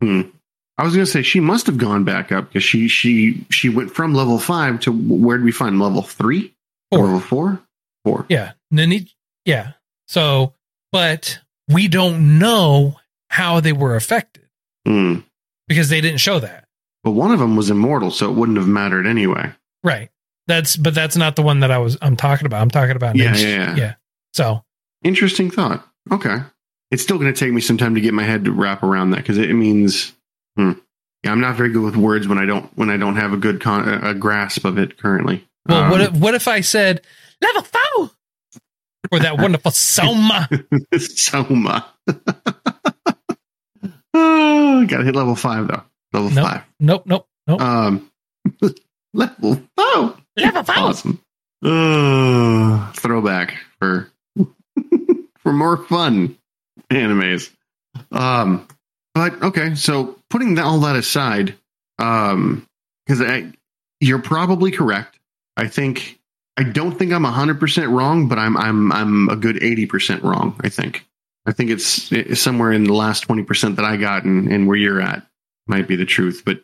[0.00, 0.20] Hmm.
[0.78, 3.70] I was going to say she must have gone back up because she she she
[3.70, 6.54] went from level five to where did we find level three?
[6.92, 7.04] Or Four.
[7.06, 7.60] level four?
[8.28, 8.52] Yeah.
[9.44, 9.72] Yeah.
[10.06, 10.54] So
[10.92, 12.96] but we don't know
[13.30, 14.44] how they were affected
[14.86, 15.16] Hmm.
[15.68, 16.64] because they didn't show that.
[17.04, 19.52] But one of them was immortal, so it wouldn't have mattered anyway.
[19.84, 20.10] Right.
[20.46, 22.62] That's but that's not the one that I was I'm talking about.
[22.62, 23.42] I'm talking about Yeah, Ninja.
[23.42, 23.94] yeah, yeah.
[24.32, 24.64] So
[25.04, 25.86] Interesting thought.
[26.10, 26.38] Okay.
[26.90, 29.10] It's still going to take me some time to get my head to wrap around
[29.10, 30.14] that because it means,
[30.56, 30.72] hmm.
[31.22, 33.36] yeah, I'm not very good with words when I don't when I don't have a
[33.36, 35.46] good con- a grasp of it currently.
[35.68, 37.02] well what Um, if what if I said
[37.42, 38.10] level four
[39.12, 40.48] or that wonderful Soma?
[40.98, 41.86] Soma.
[44.14, 45.82] oh, got to hit level five though.
[46.12, 46.44] Level Nope.
[46.46, 46.62] five.
[46.80, 47.60] Nope, nope, nope.
[47.60, 48.10] Um,
[49.14, 50.74] level oh, level four.
[50.78, 51.20] awesome.
[51.64, 54.10] Uh, throwback for
[55.38, 56.36] for more fun
[56.90, 57.50] animes.
[58.12, 58.66] Um,
[59.14, 61.56] but okay, so putting that, all that aside,
[61.98, 62.64] um,
[63.06, 63.44] because
[64.00, 65.18] you're probably correct.
[65.56, 66.17] I think
[66.58, 70.22] I don't think I'm hundred percent wrong, but I'm I'm I'm a good eighty percent
[70.24, 70.58] wrong.
[70.60, 71.06] I think
[71.46, 74.66] I think it's, it's somewhere in the last twenty percent that I got, and, and
[74.66, 75.24] where you're at
[75.66, 76.42] might be the truth.
[76.44, 76.60] But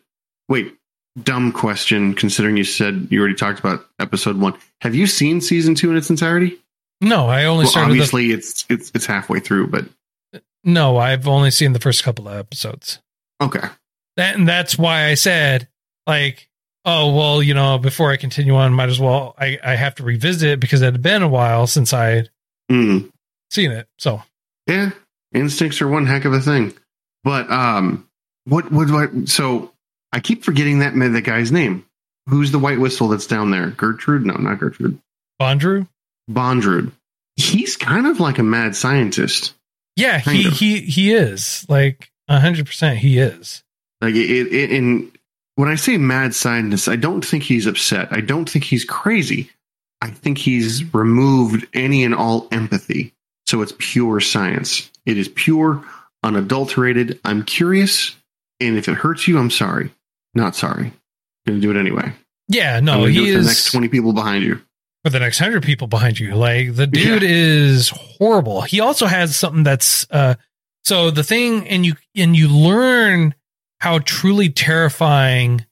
[0.49, 0.75] wait,
[1.23, 2.13] dumb question.
[2.13, 5.97] Considering you said you already talked about episode one, have you seen season two in
[5.97, 6.59] its entirety?
[7.01, 9.85] No, I only Well, started the, obviously it's it's it's halfway through, but
[10.65, 12.99] No, I've only seen the first couple of episodes.
[13.41, 13.67] okay.
[14.17, 15.67] That and that's why I said
[16.05, 16.49] like
[16.85, 20.03] oh well, you know, before I continue on, might as well I, I have to
[20.03, 22.25] revisit it because it had been a while since I
[22.71, 23.11] Mm.
[23.51, 23.87] seen it.
[23.99, 24.23] So
[24.67, 24.91] Yeah,
[25.33, 26.73] instincts are one heck of a thing.
[27.23, 28.07] But um,
[28.45, 29.27] what what what?
[29.29, 29.71] So
[30.11, 31.85] I keep forgetting that that guy's name.
[32.27, 33.67] Who's the white whistle that's down there?
[33.69, 34.25] Gertrude?
[34.25, 34.99] No, not Gertrude.
[35.39, 35.87] Bondrewd?
[36.29, 36.91] Bondrewd.
[37.35, 39.53] He's kind of like a mad scientist.
[39.95, 40.53] Yeah, he of.
[40.53, 41.65] he he is.
[41.69, 43.63] Like hundred percent he is.
[44.01, 45.11] Like it, it, it in
[45.55, 48.09] when I say mad scientist, I don't think he's upset.
[48.11, 49.49] I don't think he's crazy.
[50.01, 53.13] I think he's removed any and all empathy.
[53.47, 54.91] So it's pure science.
[55.05, 55.83] It is pure,
[56.23, 57.19] unadulterated.
[57.23, 58.15] I'm curious,
[58.59, 59.91] and if it hurts you, I'm sorry.
[60.33, 60.91] Not sorry.
[61.47, 62.11] Gonna do it anyway.
[62.47, 64.61] Yeah, no, he is the next twenty people behind you.
[65.03, 66.35] for the next hundred people behind you.
[66.35, 67.29] Like the dude Yeah.
[67.29, 68.61] is horrible.
[68.63, 70.35] He also has something that's uh
[70.83, 73.33] so the thing and you and you learn
[73.85, 75.63] how truly terrifying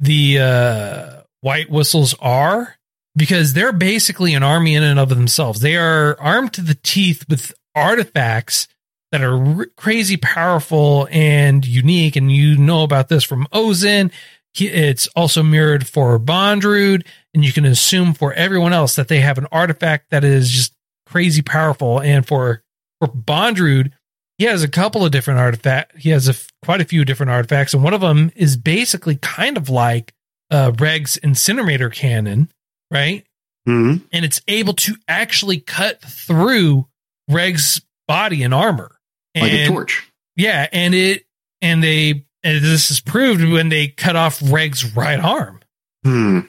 [0.00, 2.76] the uh white whistles are
[3.14, 5.60] because they're basically an army in and of themselves.
[5.60, 8.66] They are armed to the teeth with artifacts
[9.12, 12.16] that are r- crazy powerful and unique.
[12.16, 14.10] And you know about this from Ozen.
[14.58, 19.38] It's also mirrored for Bondrewd, and you can assume for everyone else that they have
[19.38, 20.74] an artifact that is just
[21.06, 22.00] crazy powerful.
[22.00, 22.64] And for
[23.00, 23.92] for Bondrewd,
[24.40, 26.02] he has a couple of different artifacts.
[26.02, 29.16] He has a f- quite a few different artifacts, and one of them is basically
[29.16, 30.14] kind of like
[30.50, 32.50] uh, Reg's incinerator cannon,
[32.90, 33.26] right?
[33.66, 36.86] hmm and it's able to actually cut through
[37.28, 38.96] Reg's body and armor.
[39.34, 40.10] And Like a torch.
[40.36, 41.26] yeah, and it
[41.60, 45.60] and they and this is proved when they cut off Reg's right arm.
[46.04, 46.40] Hmm.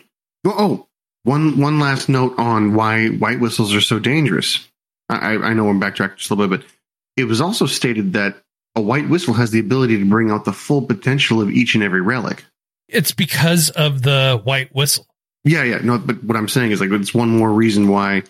[0.45, 0.87] Oh, oh,
[1.23, 4.65] one one last note on why white whistles are so dangerous.
[5.09, 6.71] I, I I know I'm backtracking just a little bit, but
[7.17, 8.37] it was also stated that
[8.75, 11.83] a white whistle has the ability to bring out the full potential of each and
[11.83, 12.43] every relic.
[12.87, 15.07] It's because of the white whistle.
[15.43, 15.79] Yeah, yeah.
[15.83, 18.23] No, but what I'm saying is like it's one more reason why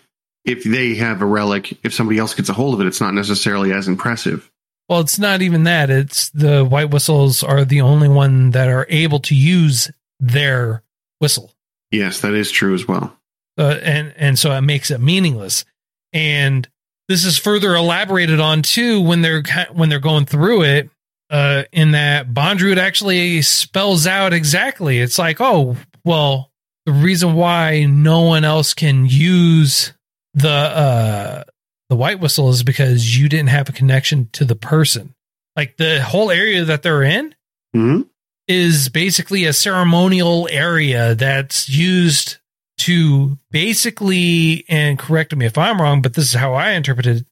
[0.44, 3.14] if they have a relic, if somebody else gets a hold of it, it's not
[3.14, 4.50] necessarily as impressive.
[4.88, 5.90] Well, it's not even that.
[5.90, 10.82] It's the white whistles are the only one that are able to use their
[11.20, 11.52] whistle.
[11.90, 13.16] Yes, that is true as well.
[13.58, 15.64] uh, and and so it makes it meaningless.
[16.12, 16.68] And
[17.12, 20.88] this is further elaborated on too when they're when they're going through it.
[21.28, 24.98] Uh, in that Bondrewd actually spells out exactly.
[24.98, 26.50] It's like, oh, well,
[26.86, 29.92] the reason why no one else can use
[30.34, 31.44] the uh
[31.90, 35.14] the white whistle is because you didn't have a connection to the person.
[35.54, 37.34] Like the whole area that they're in,
[37.74, 38.02] hmm
[38.48, 42.38] is basically a ceremonial area that's used
[42.86, 47.26] to basically, and correct me if I'm wrong, but this is how I interpreted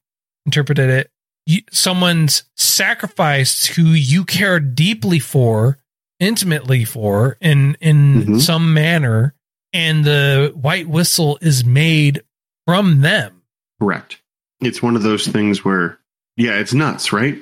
[0.45, 1.11] interpreted it.
[1.45, 5.77] You, someone's sacrificed who you care deeply for,
[6.19, 8.41] intimately for, in in Mhm.
[8.41, 9.33] some manner,
[9.73, 12.21] and the white whistle is made
[12.67, 13.41] from them.
[13.79, 14.21] Correct.
[14.61, 15.97] It's one of those things where,
[16.37, 17.37] yeah, it's nuts, right?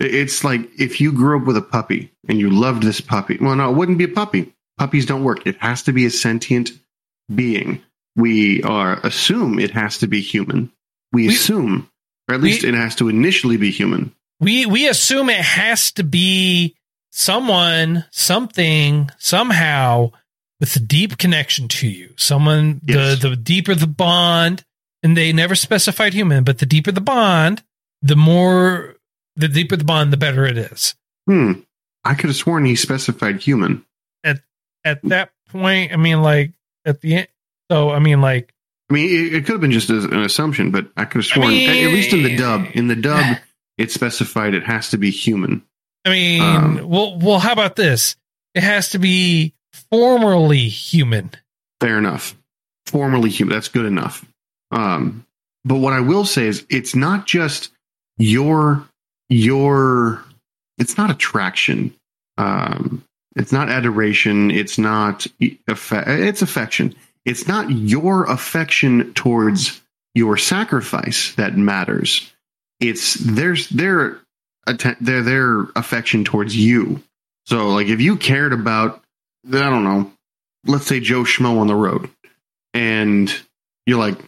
[0.00, 3.38] It's like if you grew up with a puppy and you loved this puppy.
[3.40, 4.52] Well, no, it wouldn't be a puppy.
[4.76, 5.46] Puppies don't work.
[5.46, 6.72] It has to be a sentient
[7.32, 7.82] being.
[8.16, 10.70] We are assume it has to be human.
[11.12, 11.88] We, We- assume,
[12.28, 14.12] or at least we- it has to initially be human.
[14.40, 16.74] we we assume it has to be
[17.12, 20.10] someone something somehow
[20.60, 23.20] with a deep connection to you someone Yes.
[23.20, 24.64] the the deeper the bond
[25.04, 27.62] and they never specified human but the deeper the bond
[28.02, 28.96] the more
[29.36, 30.94] the deeper the bond the better it is
[31.28, 31.52] Hmm.
[32.04, 33.84] I could have sworn he specified human.
[34.24, 34.40] at
[34.84, 36.50] at that point i mean like
[36.84, 37.28] at the end
[37.70, 38.50] so i mean like
[38.90, 41.34] I mean, it, it could have been just an assumption, but I could have I
[41.34, 43.38] sworn, mean- at least in the dub, in the dub,
[43.78, 45.62] it specified it has to be human.
[46.04, 48.14] i mean Um, well well how about this
[48.54, 49.54] it has to be
[49.90, 51.30] formerly human
[51.80, 52.36] Fair enough.
[52.86, 53.54] Formerly human.
[53.54, 54.24] That's good enough.
[54.70, 55.24] Um,
[55.64, 57.70] but what I will say is, it's not just
[58.18, 58.86] your
[59.28, 60.22] your.
[60.78, 61.94] It's not attraction.
[62.38, 63.02] Um,
[63.36, 64.50] it's not adoration.
[64.50, 66.94] It's not It's affection.
[67.24, 69.80] It's not your affection towards
[70.14, 72.32] your sacrifice that matters.
[72.80, 74.20] It's there's their
[75.00, 77.02] their their affection towards you.
[77.46, 79.02] So, like, if you cared about,
[79.46, 80.12] I don't know,
[80.66, 82.08] let's say Joe Schmo on the road,
[82.72, 83.34] and
[83.86, 84.18] you're like,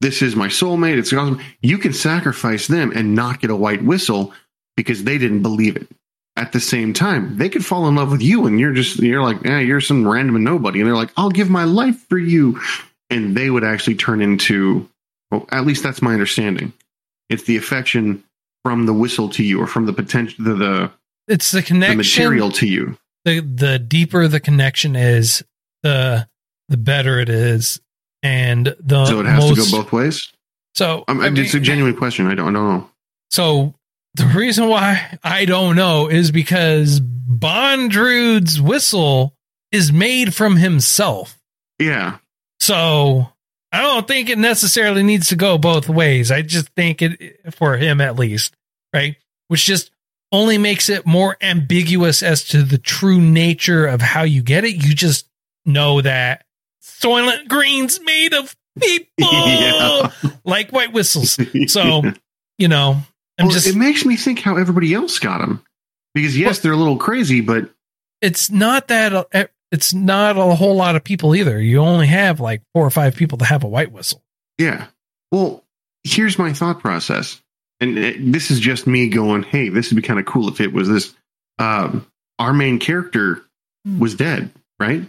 [0.00, 0.98] this is my soulmate.
[0.98, 1.40] It's awesome.
[1.62, 4.34] You can sacrifice them and not get a white whistle
[4.76, 5.88] because they didn't believe it.
[6.38, 9.22] At the same time, they could fall in love with you, and you're just you're
[9.22, 12.60] like, yeah, you're some random nobody, and they're like, I'll give my life for you,
[13.08, 14.86] and they would actually turn into,
[15.30, 16.74] well, at least that's my understanding.
[17.30, 18.22] It's the affection
[18.64, 20.92] from the whistle to you, or from the potential, the the,
[21.26, 22.98] it's the the connection material to you.
[23.24, 25.42] the the deeper the connection is,
[25.82, 26.28] the
[26.68, 27.80] the better it is,
[28.22, 30.32] and the So it has most, to go both ways.
[30.74, 32.26] So Um, I it's a genuine question.
[32.26, 32.90] I don't, I don't know.
[33.30, 33.74] So
[34.16, 39.34] the reason why I don't know is because Bondrewd's whistle
[39.72, 41.38] is made from himself.
[41.78, 42.18] Yeah,
[42.60, 43.28] So
[43.72, 46.30] I don't think it necessarily needs to go both ways.
[46.30, 48.54] I just think it for him at least,
[48.94, 49.16] right?
[49.48, 49.90] Which just
[50.32, 54.74] only makes it more ambiguous as to the true nature of how you get it.
[54.84, 55.28] You just
[55.66, 56.44] know that
[56.82, 60.10] Soylent Green's made of people Yeah.
[60.44, 61.38] like white whistles.
[61.70, 62.02] So,
[62.58, 63.02] you know,
[63.38, 65.62] I'm Well, just it makes me think how everybody else got them.
[66.14, 67.70] Because yes, Well- they're a little crazy, but
[68.22, 71.60] it's not that uh, it's not a whole lot of people either.
[71.60, 74.22] You only have like four or five people to have a white whistle.
[74.58, 74.86] yeah.
[75.32, 75.64] Well,
[76.04, 77.42] here's my thought process,
[77.80, 80.60] and uh, this is just me going, "Hey, this would be kind of cool if
[80.60, 81.12] it was this."
[81.58, 82.06] Um,
[82.38, 83.42] our main character
[83.98, 85.02] was dead, right?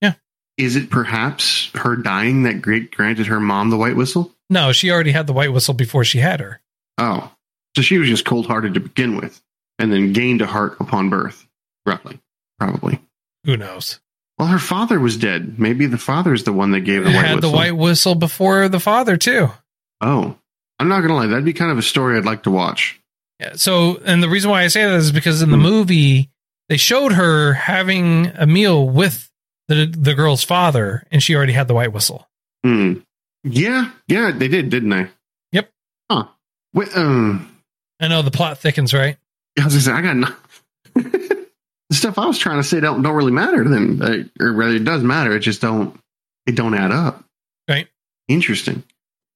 [0.00, 0.14] Yeah.
[0.56, 4.32] Is it perhaps her dying that great granted her mom the white whistle?
[4.48, 6.60] No, she already had the white whistle before she had her.
[6.98, 7.30] Oh,
[7.76, 9.40] so she was just cold hearted to begin with,
[9.78, 11.46] and then gained a heart upon birth,
[11.86, 12.20] roughly,
[12.58, 13.00] probably.
[13.44, 14.00] Who knows?
[14.38, 15.58] Well, her father was dead.
[15.60, 17.50] Maybe the father's the one that gave the white had whistle.
[17.50, 19.48] the white whistle before the father too.
[20.00, 20.36] Oh,
[20.78, 21.26] I'm not gonna lie.
[21.26, 23.00] That'd be kind of a story I'd like to watch.
[23.38, 23.52] Yeah.
[23.54, 25.62] So, and the reason why I say that is because in the Hmm.
[25.62, 26.30] movie
[26.68, 29.30] they showed her having a meal with
[29.68, 32.28] the the girl's father, and she already had the white whistle.
[32.64, 32.94] Hmm.
[33.44, 35.06] Yeah, yeah, they did, didn't they?
[35.52, 35.70] Yep.
[36.10, 36.24] Huh.
[36.72, 37.53] Wait, um,
[38.00, 39.16] I know the plot thickens, right?
[39.58, 40.34] I was gonna say I got no-
[40.94, 41.46] the
[41.92, 43.64] stuff I was trying to say don't don't really matter.
[43.64, 45.32] Then, uh, or rather, it does matter.
[45.36, 45.98] It just don't
[46.46, 47.24] it don't add up.
[47.68, 47.88] Right.
[48.28, 48.82] Interesting.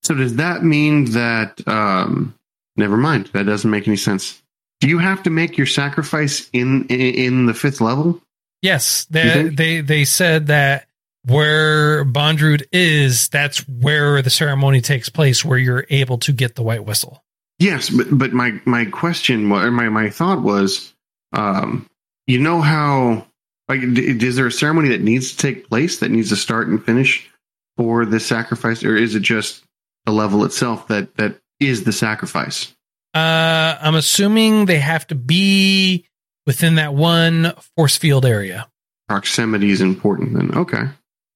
[0.02, 1.66] So does that mean that?
[1.66, 2.34] um
[2.76, 3.30] Never mind.
[3.32, 4.40] That doesn't make any sense.
[4.80, 8.22] Do you have to make your sacrifice in in, in the fifth level?
[8.62, 10.86] Yes, they they they said that
[11.24, 16.62] where Bondrewd is, that's where the ceremony takes place, where you're able to get the
[16.62, 17.22] white whistle.
[17.58, 20.94] Yes, but but my my question or my my thought was,
[21.32, 21.86] um,
[22.26, 23.26] you know how
[23.68, 26.68] like d- is there a ceremony that needs to take place that needs to start
[26.68, 27.28] and finish
[27.76, 29.64] for the sacrifice, or is it just
[30.06, 32.74] the level itself that that is the sacrifice?
[33.14, 36.04] Uh, I'm assuming they have to be
[36.46, 38.68] within that one force field area.
[39.08, 40.34] Proximity is important.
[40.34, 40.84] Then okay,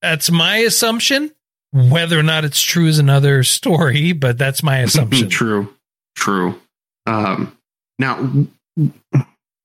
[0.01, 1.31] That's my assumption.
[1.73, 5.27] Whether or not it's true is another story, but that's my assumption.
[5.29, 5.73] true,
[6.15, 6.59] true.
[7.05, 7.55] Um,
[7.99, 8.19] now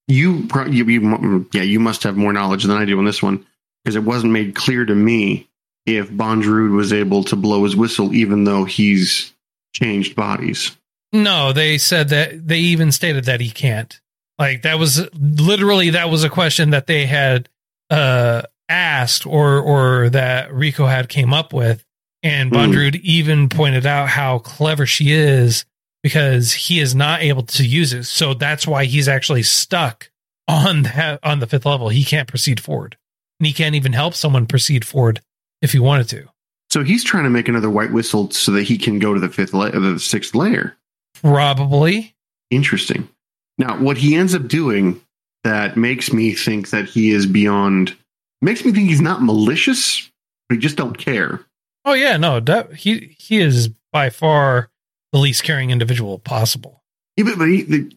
[0.08, 3.44] you, you you yeah you must have more knowledge than I do on this one
[3.84, 5.48] because it wasn't made clear to me
[5.86, 9.32] if Bondrewd was able to blow his whistle, even though he's
[9.72, 10.76] changed bodies.
[11.12, 13.98] No, they said that they even stated that he can't.
[14.38, 17.48] Like that was literally that was a question that they had
[17.90, 21.84] uh asked or or that Riko had came up with
[22.22, 23.00] and Bondrewd mm.
[23.00, 25.64] even pointed out how clever she is
[26.02, 28.04] because he is not able to use it.
[28.04, 30.10] So that's why he's actually stuck
[30.46, 31.88] on that on the fifth level.
[31.88, 32.96] He can't proceed forward.
[33.40, 35.20] And he can't even help someone proceed forward
[35.62, 36.28] if he wanted to.
[36.70, 39.28] So he's trying to make another white whistle so that he can go to the
[39.28, 40.76] fifth layer, the sixth layer.
[41.14, 42.14] Probably.
[42.50, 43.08] Interesting.
[43.56, 45.00] Now, what he ends up doing
[45.44, 47.96] that makes me think that he is beyond,
[48.42, 50.10] makes me think he's not malicious,
[50.48, 51.40] but he just don't care.
[51.84, 54.70] Oh yeah, no, that, he he is by far
[55.18, 56.82] the least caring individual possible.
[57.16, 57.92] Yeah, but, but he, the,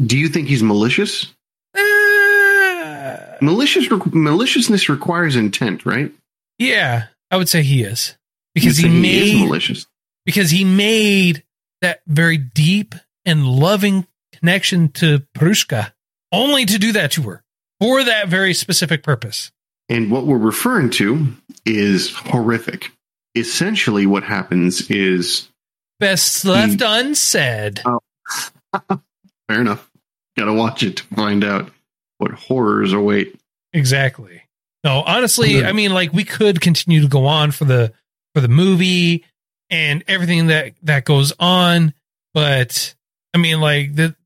[0.00, 1.34] do you think he's malicious?
[1.76, 6.12] Uh, Malicious maliciousness requires intent, right?
[6.58, 8.16] Yeah, I would say he is
[8.54, 9.86] because he, he made malicious
[10.24, 11.42] because he made
[11.80, 12.94] that very deep
[13.24, 15.92] and loving connection to Prushka,
[16.30, 17.42] only to do that to her
[17.80, 19.50] for that very specific purpose.
[19.88, 21.34] And what we're referring to
[21.66, 22.92] is horrific.
[23.34, 25.49] Essentially, what happens is
[26.00, 27.80] best left he, unsaid.
[27.84, 28.00] Oh,
[29.48, 29.88] fair enough.
[30.36, 31.70] Got to watch it to find out
[32.18, 33.38] what horrors await.
[33.72, 34.42] Exactly.
[34.82, 35.66] No, honestly, hmm.
[35.66, 37.92] I mean, like we could continue to go on for the
[38.34, 39.24] for the movie
[39.68, 41.94] and everything that that goes on,
[42.34, 42.94] but
[43.34, 44.16] I mean, like the,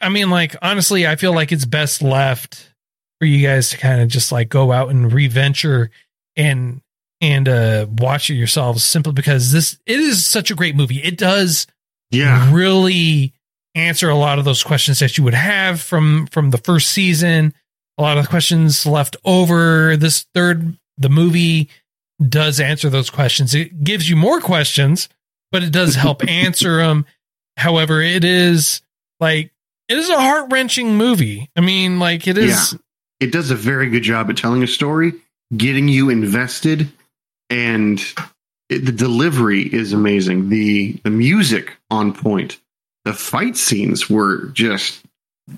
[0.00, 2.72] I mean, like honestly, I feel like it's best left
[3.18, 5.90] for you guys to kind of just like go out and reventure
[6.36, 6.80] and
[7.20, 11.02] and uh watch it yourselves simply because this it is such a great movie.
[11.02, 11.66] It does
[12.10, 13.32] yeah really
[13.74, 17.54] answer a lot of those questions that you would have from from the first season
[18.00, 19.94] a lot of the questions left over.
[19.94, 21.68] This third, the movie
[22.26, 23.54] does answer those questions.
[23.54, 25.10] It gives you more questions,
[25.52, 27.04] but it does help answer them.
[27.58, 28.80] However, it is
[29.20, 29.52] like
[29.88, 31.50] it is a heart wrenching movie.
[31.54, 32.72] I mean, like it is.
[32.72, 32.78] Yeah.
[33.20, 35.12] It does a very good job at telling a story,
[35.54, 36.90] getting you invested,
[37.50, 38.00] and
[38.68, 40.48] it, the delivery is amazing.
[40.48, 42.58] the The music on point.
[43.04, 45.02] The fight scenes were just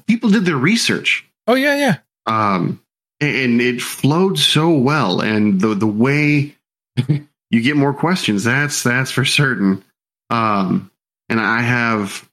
[0.07, 1.27] people did their research.
[1.47, 2.83] Oh yeah, yeah um,
[3.21, 5.21] and it flowed so well.
[5.21, 6.57] And the the way
[7.09, 9.85] you get more questions, that's that's for certain.
[10.31, 10.91] Um,
[11.29, 12.29] and I have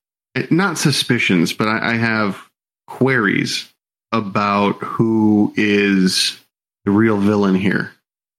[0.52, 2.42] not suspicions, but I, I have
[2.88, 3.72] queries
[4.12, 6.40] about who is
[6.86, 7.92] the real villain here.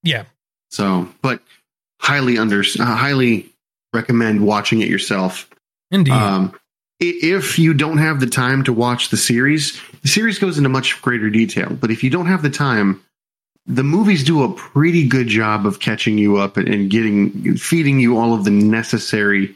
[0.02, 0.24] Yeah.
[0.70, 1.42] So, but
[2.00, 3.50] highly under highly
[3.92, 5.48] recommend watching it yourself.
[5.90, 6.12] Indeed.
[6.12, 6.54] Um,
[7.00, 11.00] if you don't have the time to watch the series, the series goes into much
[11.02, 11.70] greater detail.
[11.70, 13.02] But if you don't have the time,
[13.66, 18.18] the movies do a pretty good job of catching you up and getting feeding you
[18.18, 19.54] all of the necessary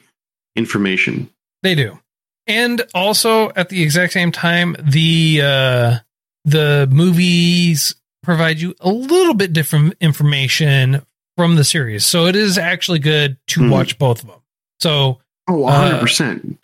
[0.57, 1.31] information.
[1.63, 1.99] They do.
[2.47, 5.99] And also at the exact same time, the uh,
[6.45, 7.95] the movies
[8.25, 11.05] provide you a little bit different information
[11.37, 12.05] from the series.
[12.05, 13.71] So it is actually good to mm.
[13.71, 14.41] watch both of them.
[14.81, 16.53] So Oh, 100%.
[16.53, 16.57] Uh,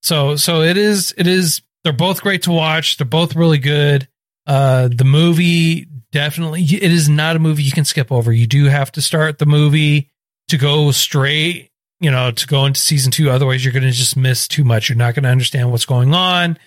[0.00, 2.96] so so it is it is they're both great to watch.
[2.96, 4.08] They're both really good.
[4.46, 8.32] Uh the movie definitely it is not a movie you can skip over.
[8.32, 10.10] You do have to start the movie
[10.48, 14.16] to go straight, you know, to go into season 2 otherwise you're going to just
[14.16, 14.88] miss too much.
[14.88, 16.58] You're not going to understand what's going on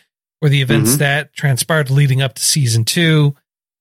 [0.42, 1.00] or the events mm-hmm.
[1.00, 3.36] that transpired leading up to season 2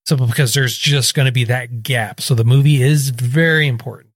[0.07, 2.21] simply because there's just going to be that gap.
[2.21, 4.11] So the movie is very important.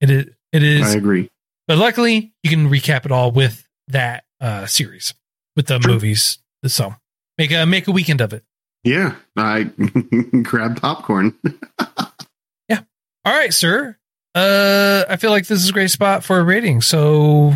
[0.00, 1.30] It is it is I agree.
[1.68, 5.14] But luckily, you can recap it all with that uh, series
[5.56, 5.94] with the True.
[5.94, 6.38] movies.
[6.66, 6.94] So
[7.38, 8.44] make a make a weekend of it.
[8.82, 9.64] Yeah, I
[10.42, 11.34] grab popcorn.
[12.68, 12.80] yeah.
[13.24, 13.96] All right, sir.
[14.34, 16.80] Uh, I feel like this is a great spot for a rating.
[16.80, 17.52] So,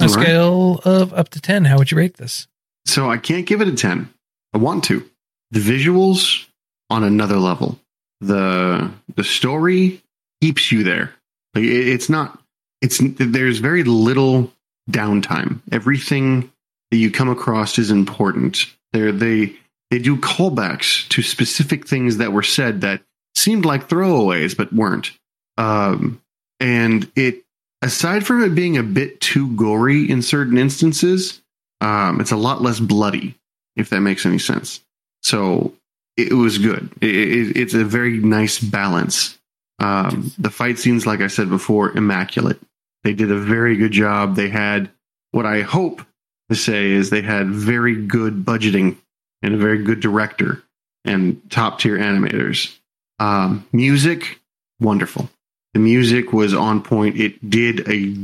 [0.00, 2.46] on a scale of up to ten, how would you rate this?
[2.84, 4.12] So I can't give it a ten.
[4.52, 5.08] I want to.
[5.50, 6.46] The visuals
[6.90, 7.78] on another level.
[8.20, 10.02] The the story
[10.40, 11.14] keeps you there.
[11.54, 12.40] Like it, it's not.
[12.82, 14.52] It's there's very little
[14.90, 15.60] downtime.
[15.72, 16.50] Everything
[16.90, 18.66] that you come across is important.
[18.92, 19.56] They're, they
[19.90, 23.02] they do callbacks to specific things that were said that
[23.34, 25.12] seemed like throwaways but weren't.
[25.58, 26.20] Um,
[26.60, 27.44] and it
[27.82, 31.42] aside from it being a bit too gory in certain instances,
[31.80, 33.36] um, it's a lot less bloody,
[33.76, 34.80] if that makes any sense.
[35.22, 35.74] So
[36.16, 36.90] it was good.
[37.00, 39.38] It, it, it's a very nice balance.
[39.78, 42.58] Um, the fight scenes, like I said before, immaculate.
[43.04, 44.34] They did a very good job.
[44.34, 44.90] They had
[45.32, 46.02] what I hope
[46.48, 48.96] to say is they had very good budgeting
[49.42, 50.62] and a very good director
[51.04, 52.76] and top tier animators.
[53.18, 54.40] Um, music,
[54.80, 55.28] wonderful.
[55.74, 57.18] The music was on point.
[57.18, 58.16] It did a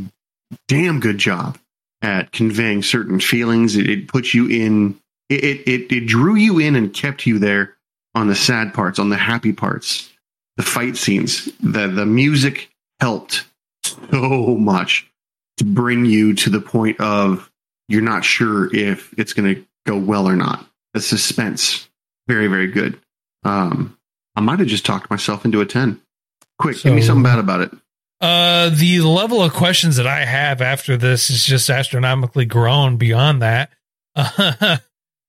[0.69, 1.59] damn good job
[2.01, 3.77] at conveying certain feelings.
[3.77, 4.99] It, it put you in.
[5.29, 7.77] It, it it it drew you in and kept you there
[8.15, 10.11] on the sad parts, on the happy parts,
[10.57, 11.47] the fight scenes.
[11.61, 13.45] The the music helped
[13.85, 15.11] so much
[15.59, 17.51] to bring you to the point of
[17.89, 20.67] you're not sure if it's going to go well or not.
[20.95, 21.89] The suspense,
[22.29, 22.99] very very good.
[23.45, 23.99] Um,
[24.37, 26.01] I might have just talked myself into a ten.
[26.59, 27.73] Quick, give me something bad about it.
[28.21, 33.43] Uh, the level of questions that I have after this is just astronomically grown beyond
[33.43, 33.73] that.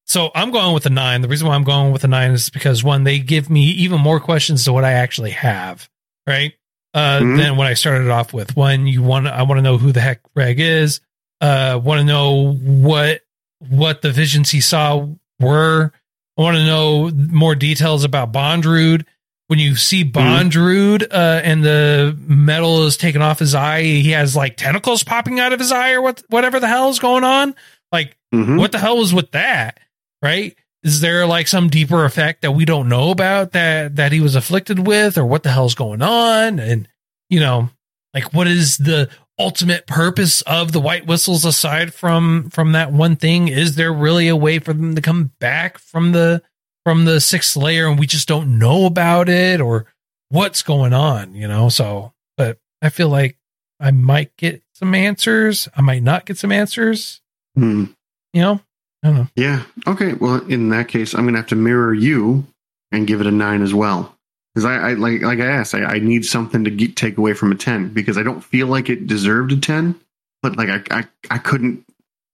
[0.06, 1.22] so I'm going with a nine.
[1.22, 4.00] The reason why I'm going with a nine is because one, they give me even
[4.02, 5.90] more questions to what I actually have,
[6.28, 6.54] right?
[6.94, 7.38] Uh, Mhm.
[7.38, 8.56] than what I started off with.
[8.56, 11.00] One, you want, I want to know who the heck Reg is.
[11.42, 13.22] Uh, want to know what
[13.70, 15.08] what the visions he saw
[15.40, 15.92] were.
[16.38, 19.06] I want to know more details about Bondrewd
[19.48, 24.36] when you see Bondrewd uh, and the metal is taken off his eye, he has
[24.36, 27.56] like tentacles popping out of his eye or what whatever the hell is going on.
[27.92, 28.58] Like, Mhm.
[28.58, 29.80] what the hell was with that?
[30.24, 30.56] Right?
[30.84, 34.36] Is there like some deeper effect that we don't know about that that he was
[34.36, 36.60] afflicted with, or what the hell's going on?
[36.60, 36.88] And
[37.30, 37.70] you know,
[38.14, 39.10] like what is the
[39.40, 43.48] ultimate purpose of the white whistles aside from from that one thing?
[43.50, 46.42] Is there really a way for them to come back from the
[46.86, 49.86] from the sixth layer and we just don't know about it or
[50.30, 51.70] what's going on, you know?
[51.70, 53.38] So, but I feel like
[53.80, 55.68] I might get some answers.
[55.76, 57.22] I might not get some answers,
[57.56, 57.86] Hmm.
[58.34, 58.62] you know?
[59.04, 59.28] Don't know.
[59.36, 59.64] Yeah.
[59.86, 60.14] Okay.
[60.14, 62.46] Well, in that case, I'm going to have to mirror you
[62.92, 64.16] and give it a nine as well.
[64.54, 67.34] Because I, I like like I asked, I, I need something to get, take away
[67.34, 70.00] from a ten because I don't feel like it deserved a ten,
[70.44, 71.84] but like I I, I couldn't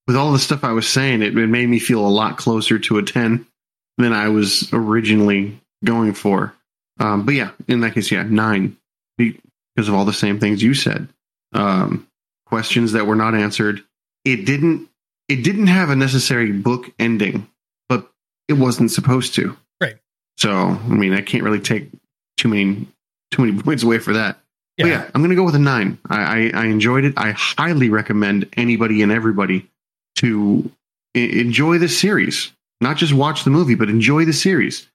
[0.06, 2.78] with all the stuff I was saying, it, it made me feel a lot closer
[2.78, 3.46] to a ten
[3.96, 6.54] than I was originally going for.
[6.98, 8.76] Um, but yeah, in that case, yeah, nine
[9.16, 11.08] because of all the same things you said.
[11.54, 12.06] Um,
[12.44, 13.82] questions that were not answered.
[14.26, 14.89] It didn't
[15.30, 17.48] it didn't have a necessary book ending,
[17.88, 18.10] but
[18.48, 19.56] it wasn't supposed to.
[19.80, 19.96] Right.
[20.36, 21.88] So, I mean, I can't really take
[22.36, 22.86] too many
[23.30, 24.38] too many points away for that.
[24.76, 24.84] Yeah.
[24.84, 25.98] But yeah, I'm going to go with a nine.
[26.08, 27.14] I, I, I enjoyed it.
[27.16, 29.68] I highly recommend anybody and everybody
[30.16, 30.70] to
[31.14, 32.50] I- enjoy this series.
[32.80, 34.88] Not just watch the movie, but enjoy the series.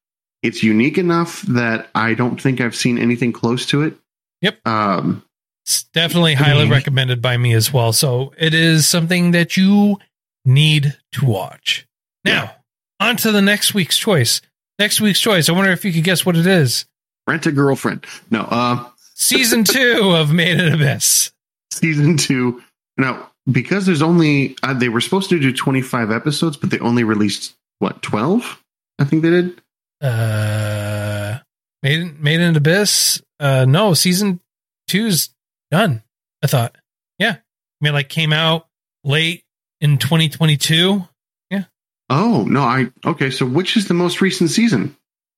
[0.44, 3.94] It's unique enough that I don't think I've seen anything close to it.
[4.42, 4.68] Yep.
[4.68, 5.24] Um,
[5.64, 6.72] It's definitely highly Mhm.
[6.72, 7.94] recommended by me as well.
[7.94, 9.98] So it is something that you
[10.46, 11.88] need to watch.
[12.24, 12.56] Now,
[13.00, 14.42] on to the next week's choice.
[14.80, 15.50] Next week's choice.
[15.50, 16.86] I wonder if you could guess what it is.
[17.28, 18.06] rent a girlfriend.
[18.30, 18.42] No.
[18.42, 21.32] Uh, Season two of Made in Abyss.
[21.72, 22.62] season two.
[22.98, 27.04] Now, because there's only uh, they were supposed to do 25 episodes, but they only
[27.04, 28.62] released what 12?
[29.00, 29.62] I think they did.
[30.02, 31.40] Uh,
[31.84, 33.22] Made in, Made in Abyss.
[33.40, 34.40] Uh, no, season
[34.88, 35.30] two's
[35.72, 36.04] done.
[36.44, 36.76] I thought.
[37.18, 37.32] Yeah.
[37.38, 37.40] I
[37.82, 38.68] mean, like came out
[39.06, 39.44] late
[39.82, 41.08] in 2022.
[41.50, 41.64] Yeah.
[42.10, 43.30] Oh no, I okay.
[43.30, 44.96] So which is the most recent season?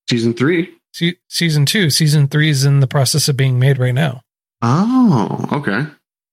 [0.09, 0.73] Season three.
[0.93, 1.89] Se- season two.
[1.89, 4.21] Season three is in the process of being made right now.
[4.61, 5.85] Oh, okay.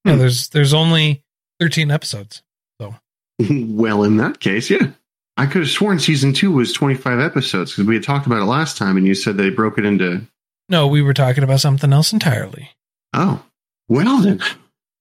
[0.04, 0.18] Yeah, Hmm.
[0.18, 1.22] there's there's only
[1.60, 2.42] 13 episodes.
[2.80, 2.94] So,
[3.50, 4.88] well, in that case, yeah.
[5.36, 8.44] I could have sworn season two was 25 episodes because we had talked about it
[8.44, 10.22] last time, and you said they broke it into.
[10.68, 12.70] No, we were talking about something else entirely.
[13.12, 13.42] Oh,
[13.88, 14.40] well then.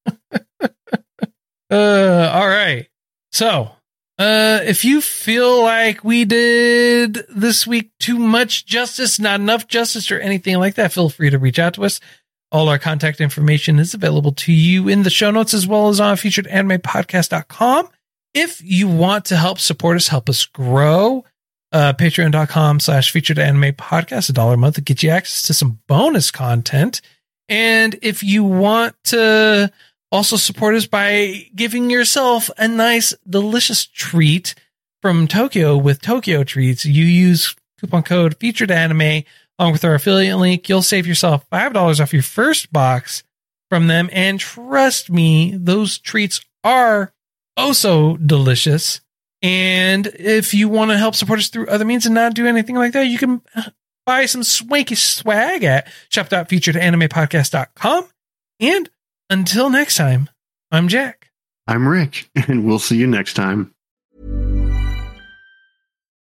[1.72, 2.88] Uh, all right.
[3.34, 3.72] So,
[4.20, 10.12] uh, if you feel like we did this week too much justice, not enough justice,
[10.12, 12.00] or anything like that, feel free to reach out to us.
[12.52, 16.00] All our contact information is available to you in the show notes as well as
[16.00, 17.90] on featuredanimepodcast.com.
[18.36, 21.26] If you want to help support us, help us grow,
[21.72, 25.56] uh, patreon.com slash featured anime podcast, a dollar a month to get you access to
[25.56, 27.02] some bonus content.
[27.50, 29.72] And if you want to
[30.14, 34.54] also support us by giving yourself a nice, delicious treat
[35.02, 36.86] from Tokyo with Tokyo Treats.
[36.86, 39.24] You use coupon code featured anime
[39.58, 40.70] along with our affiliate link.
[40.70, 43.24] You'll save yourself $5 off your first box
[43.72, 44.08] from them.
[44.14, 47.12] And trust me, those treats are
[47.58, 49.02] oh so delicious.
[49.42, 52.76] And if you want to help support us through other means and not do anything
[52.76, 53.64] like that, you can uh,
[54.06, 58.10] buy some swanky swag at shop.featuredanimepodcast.com.
[58.60, 58.90] And
[59.34, 60.30] until next time,
[60.70, 61.32] I'm Jack.
[61.66, 63.73] I'm Rick, and we'll see you next time.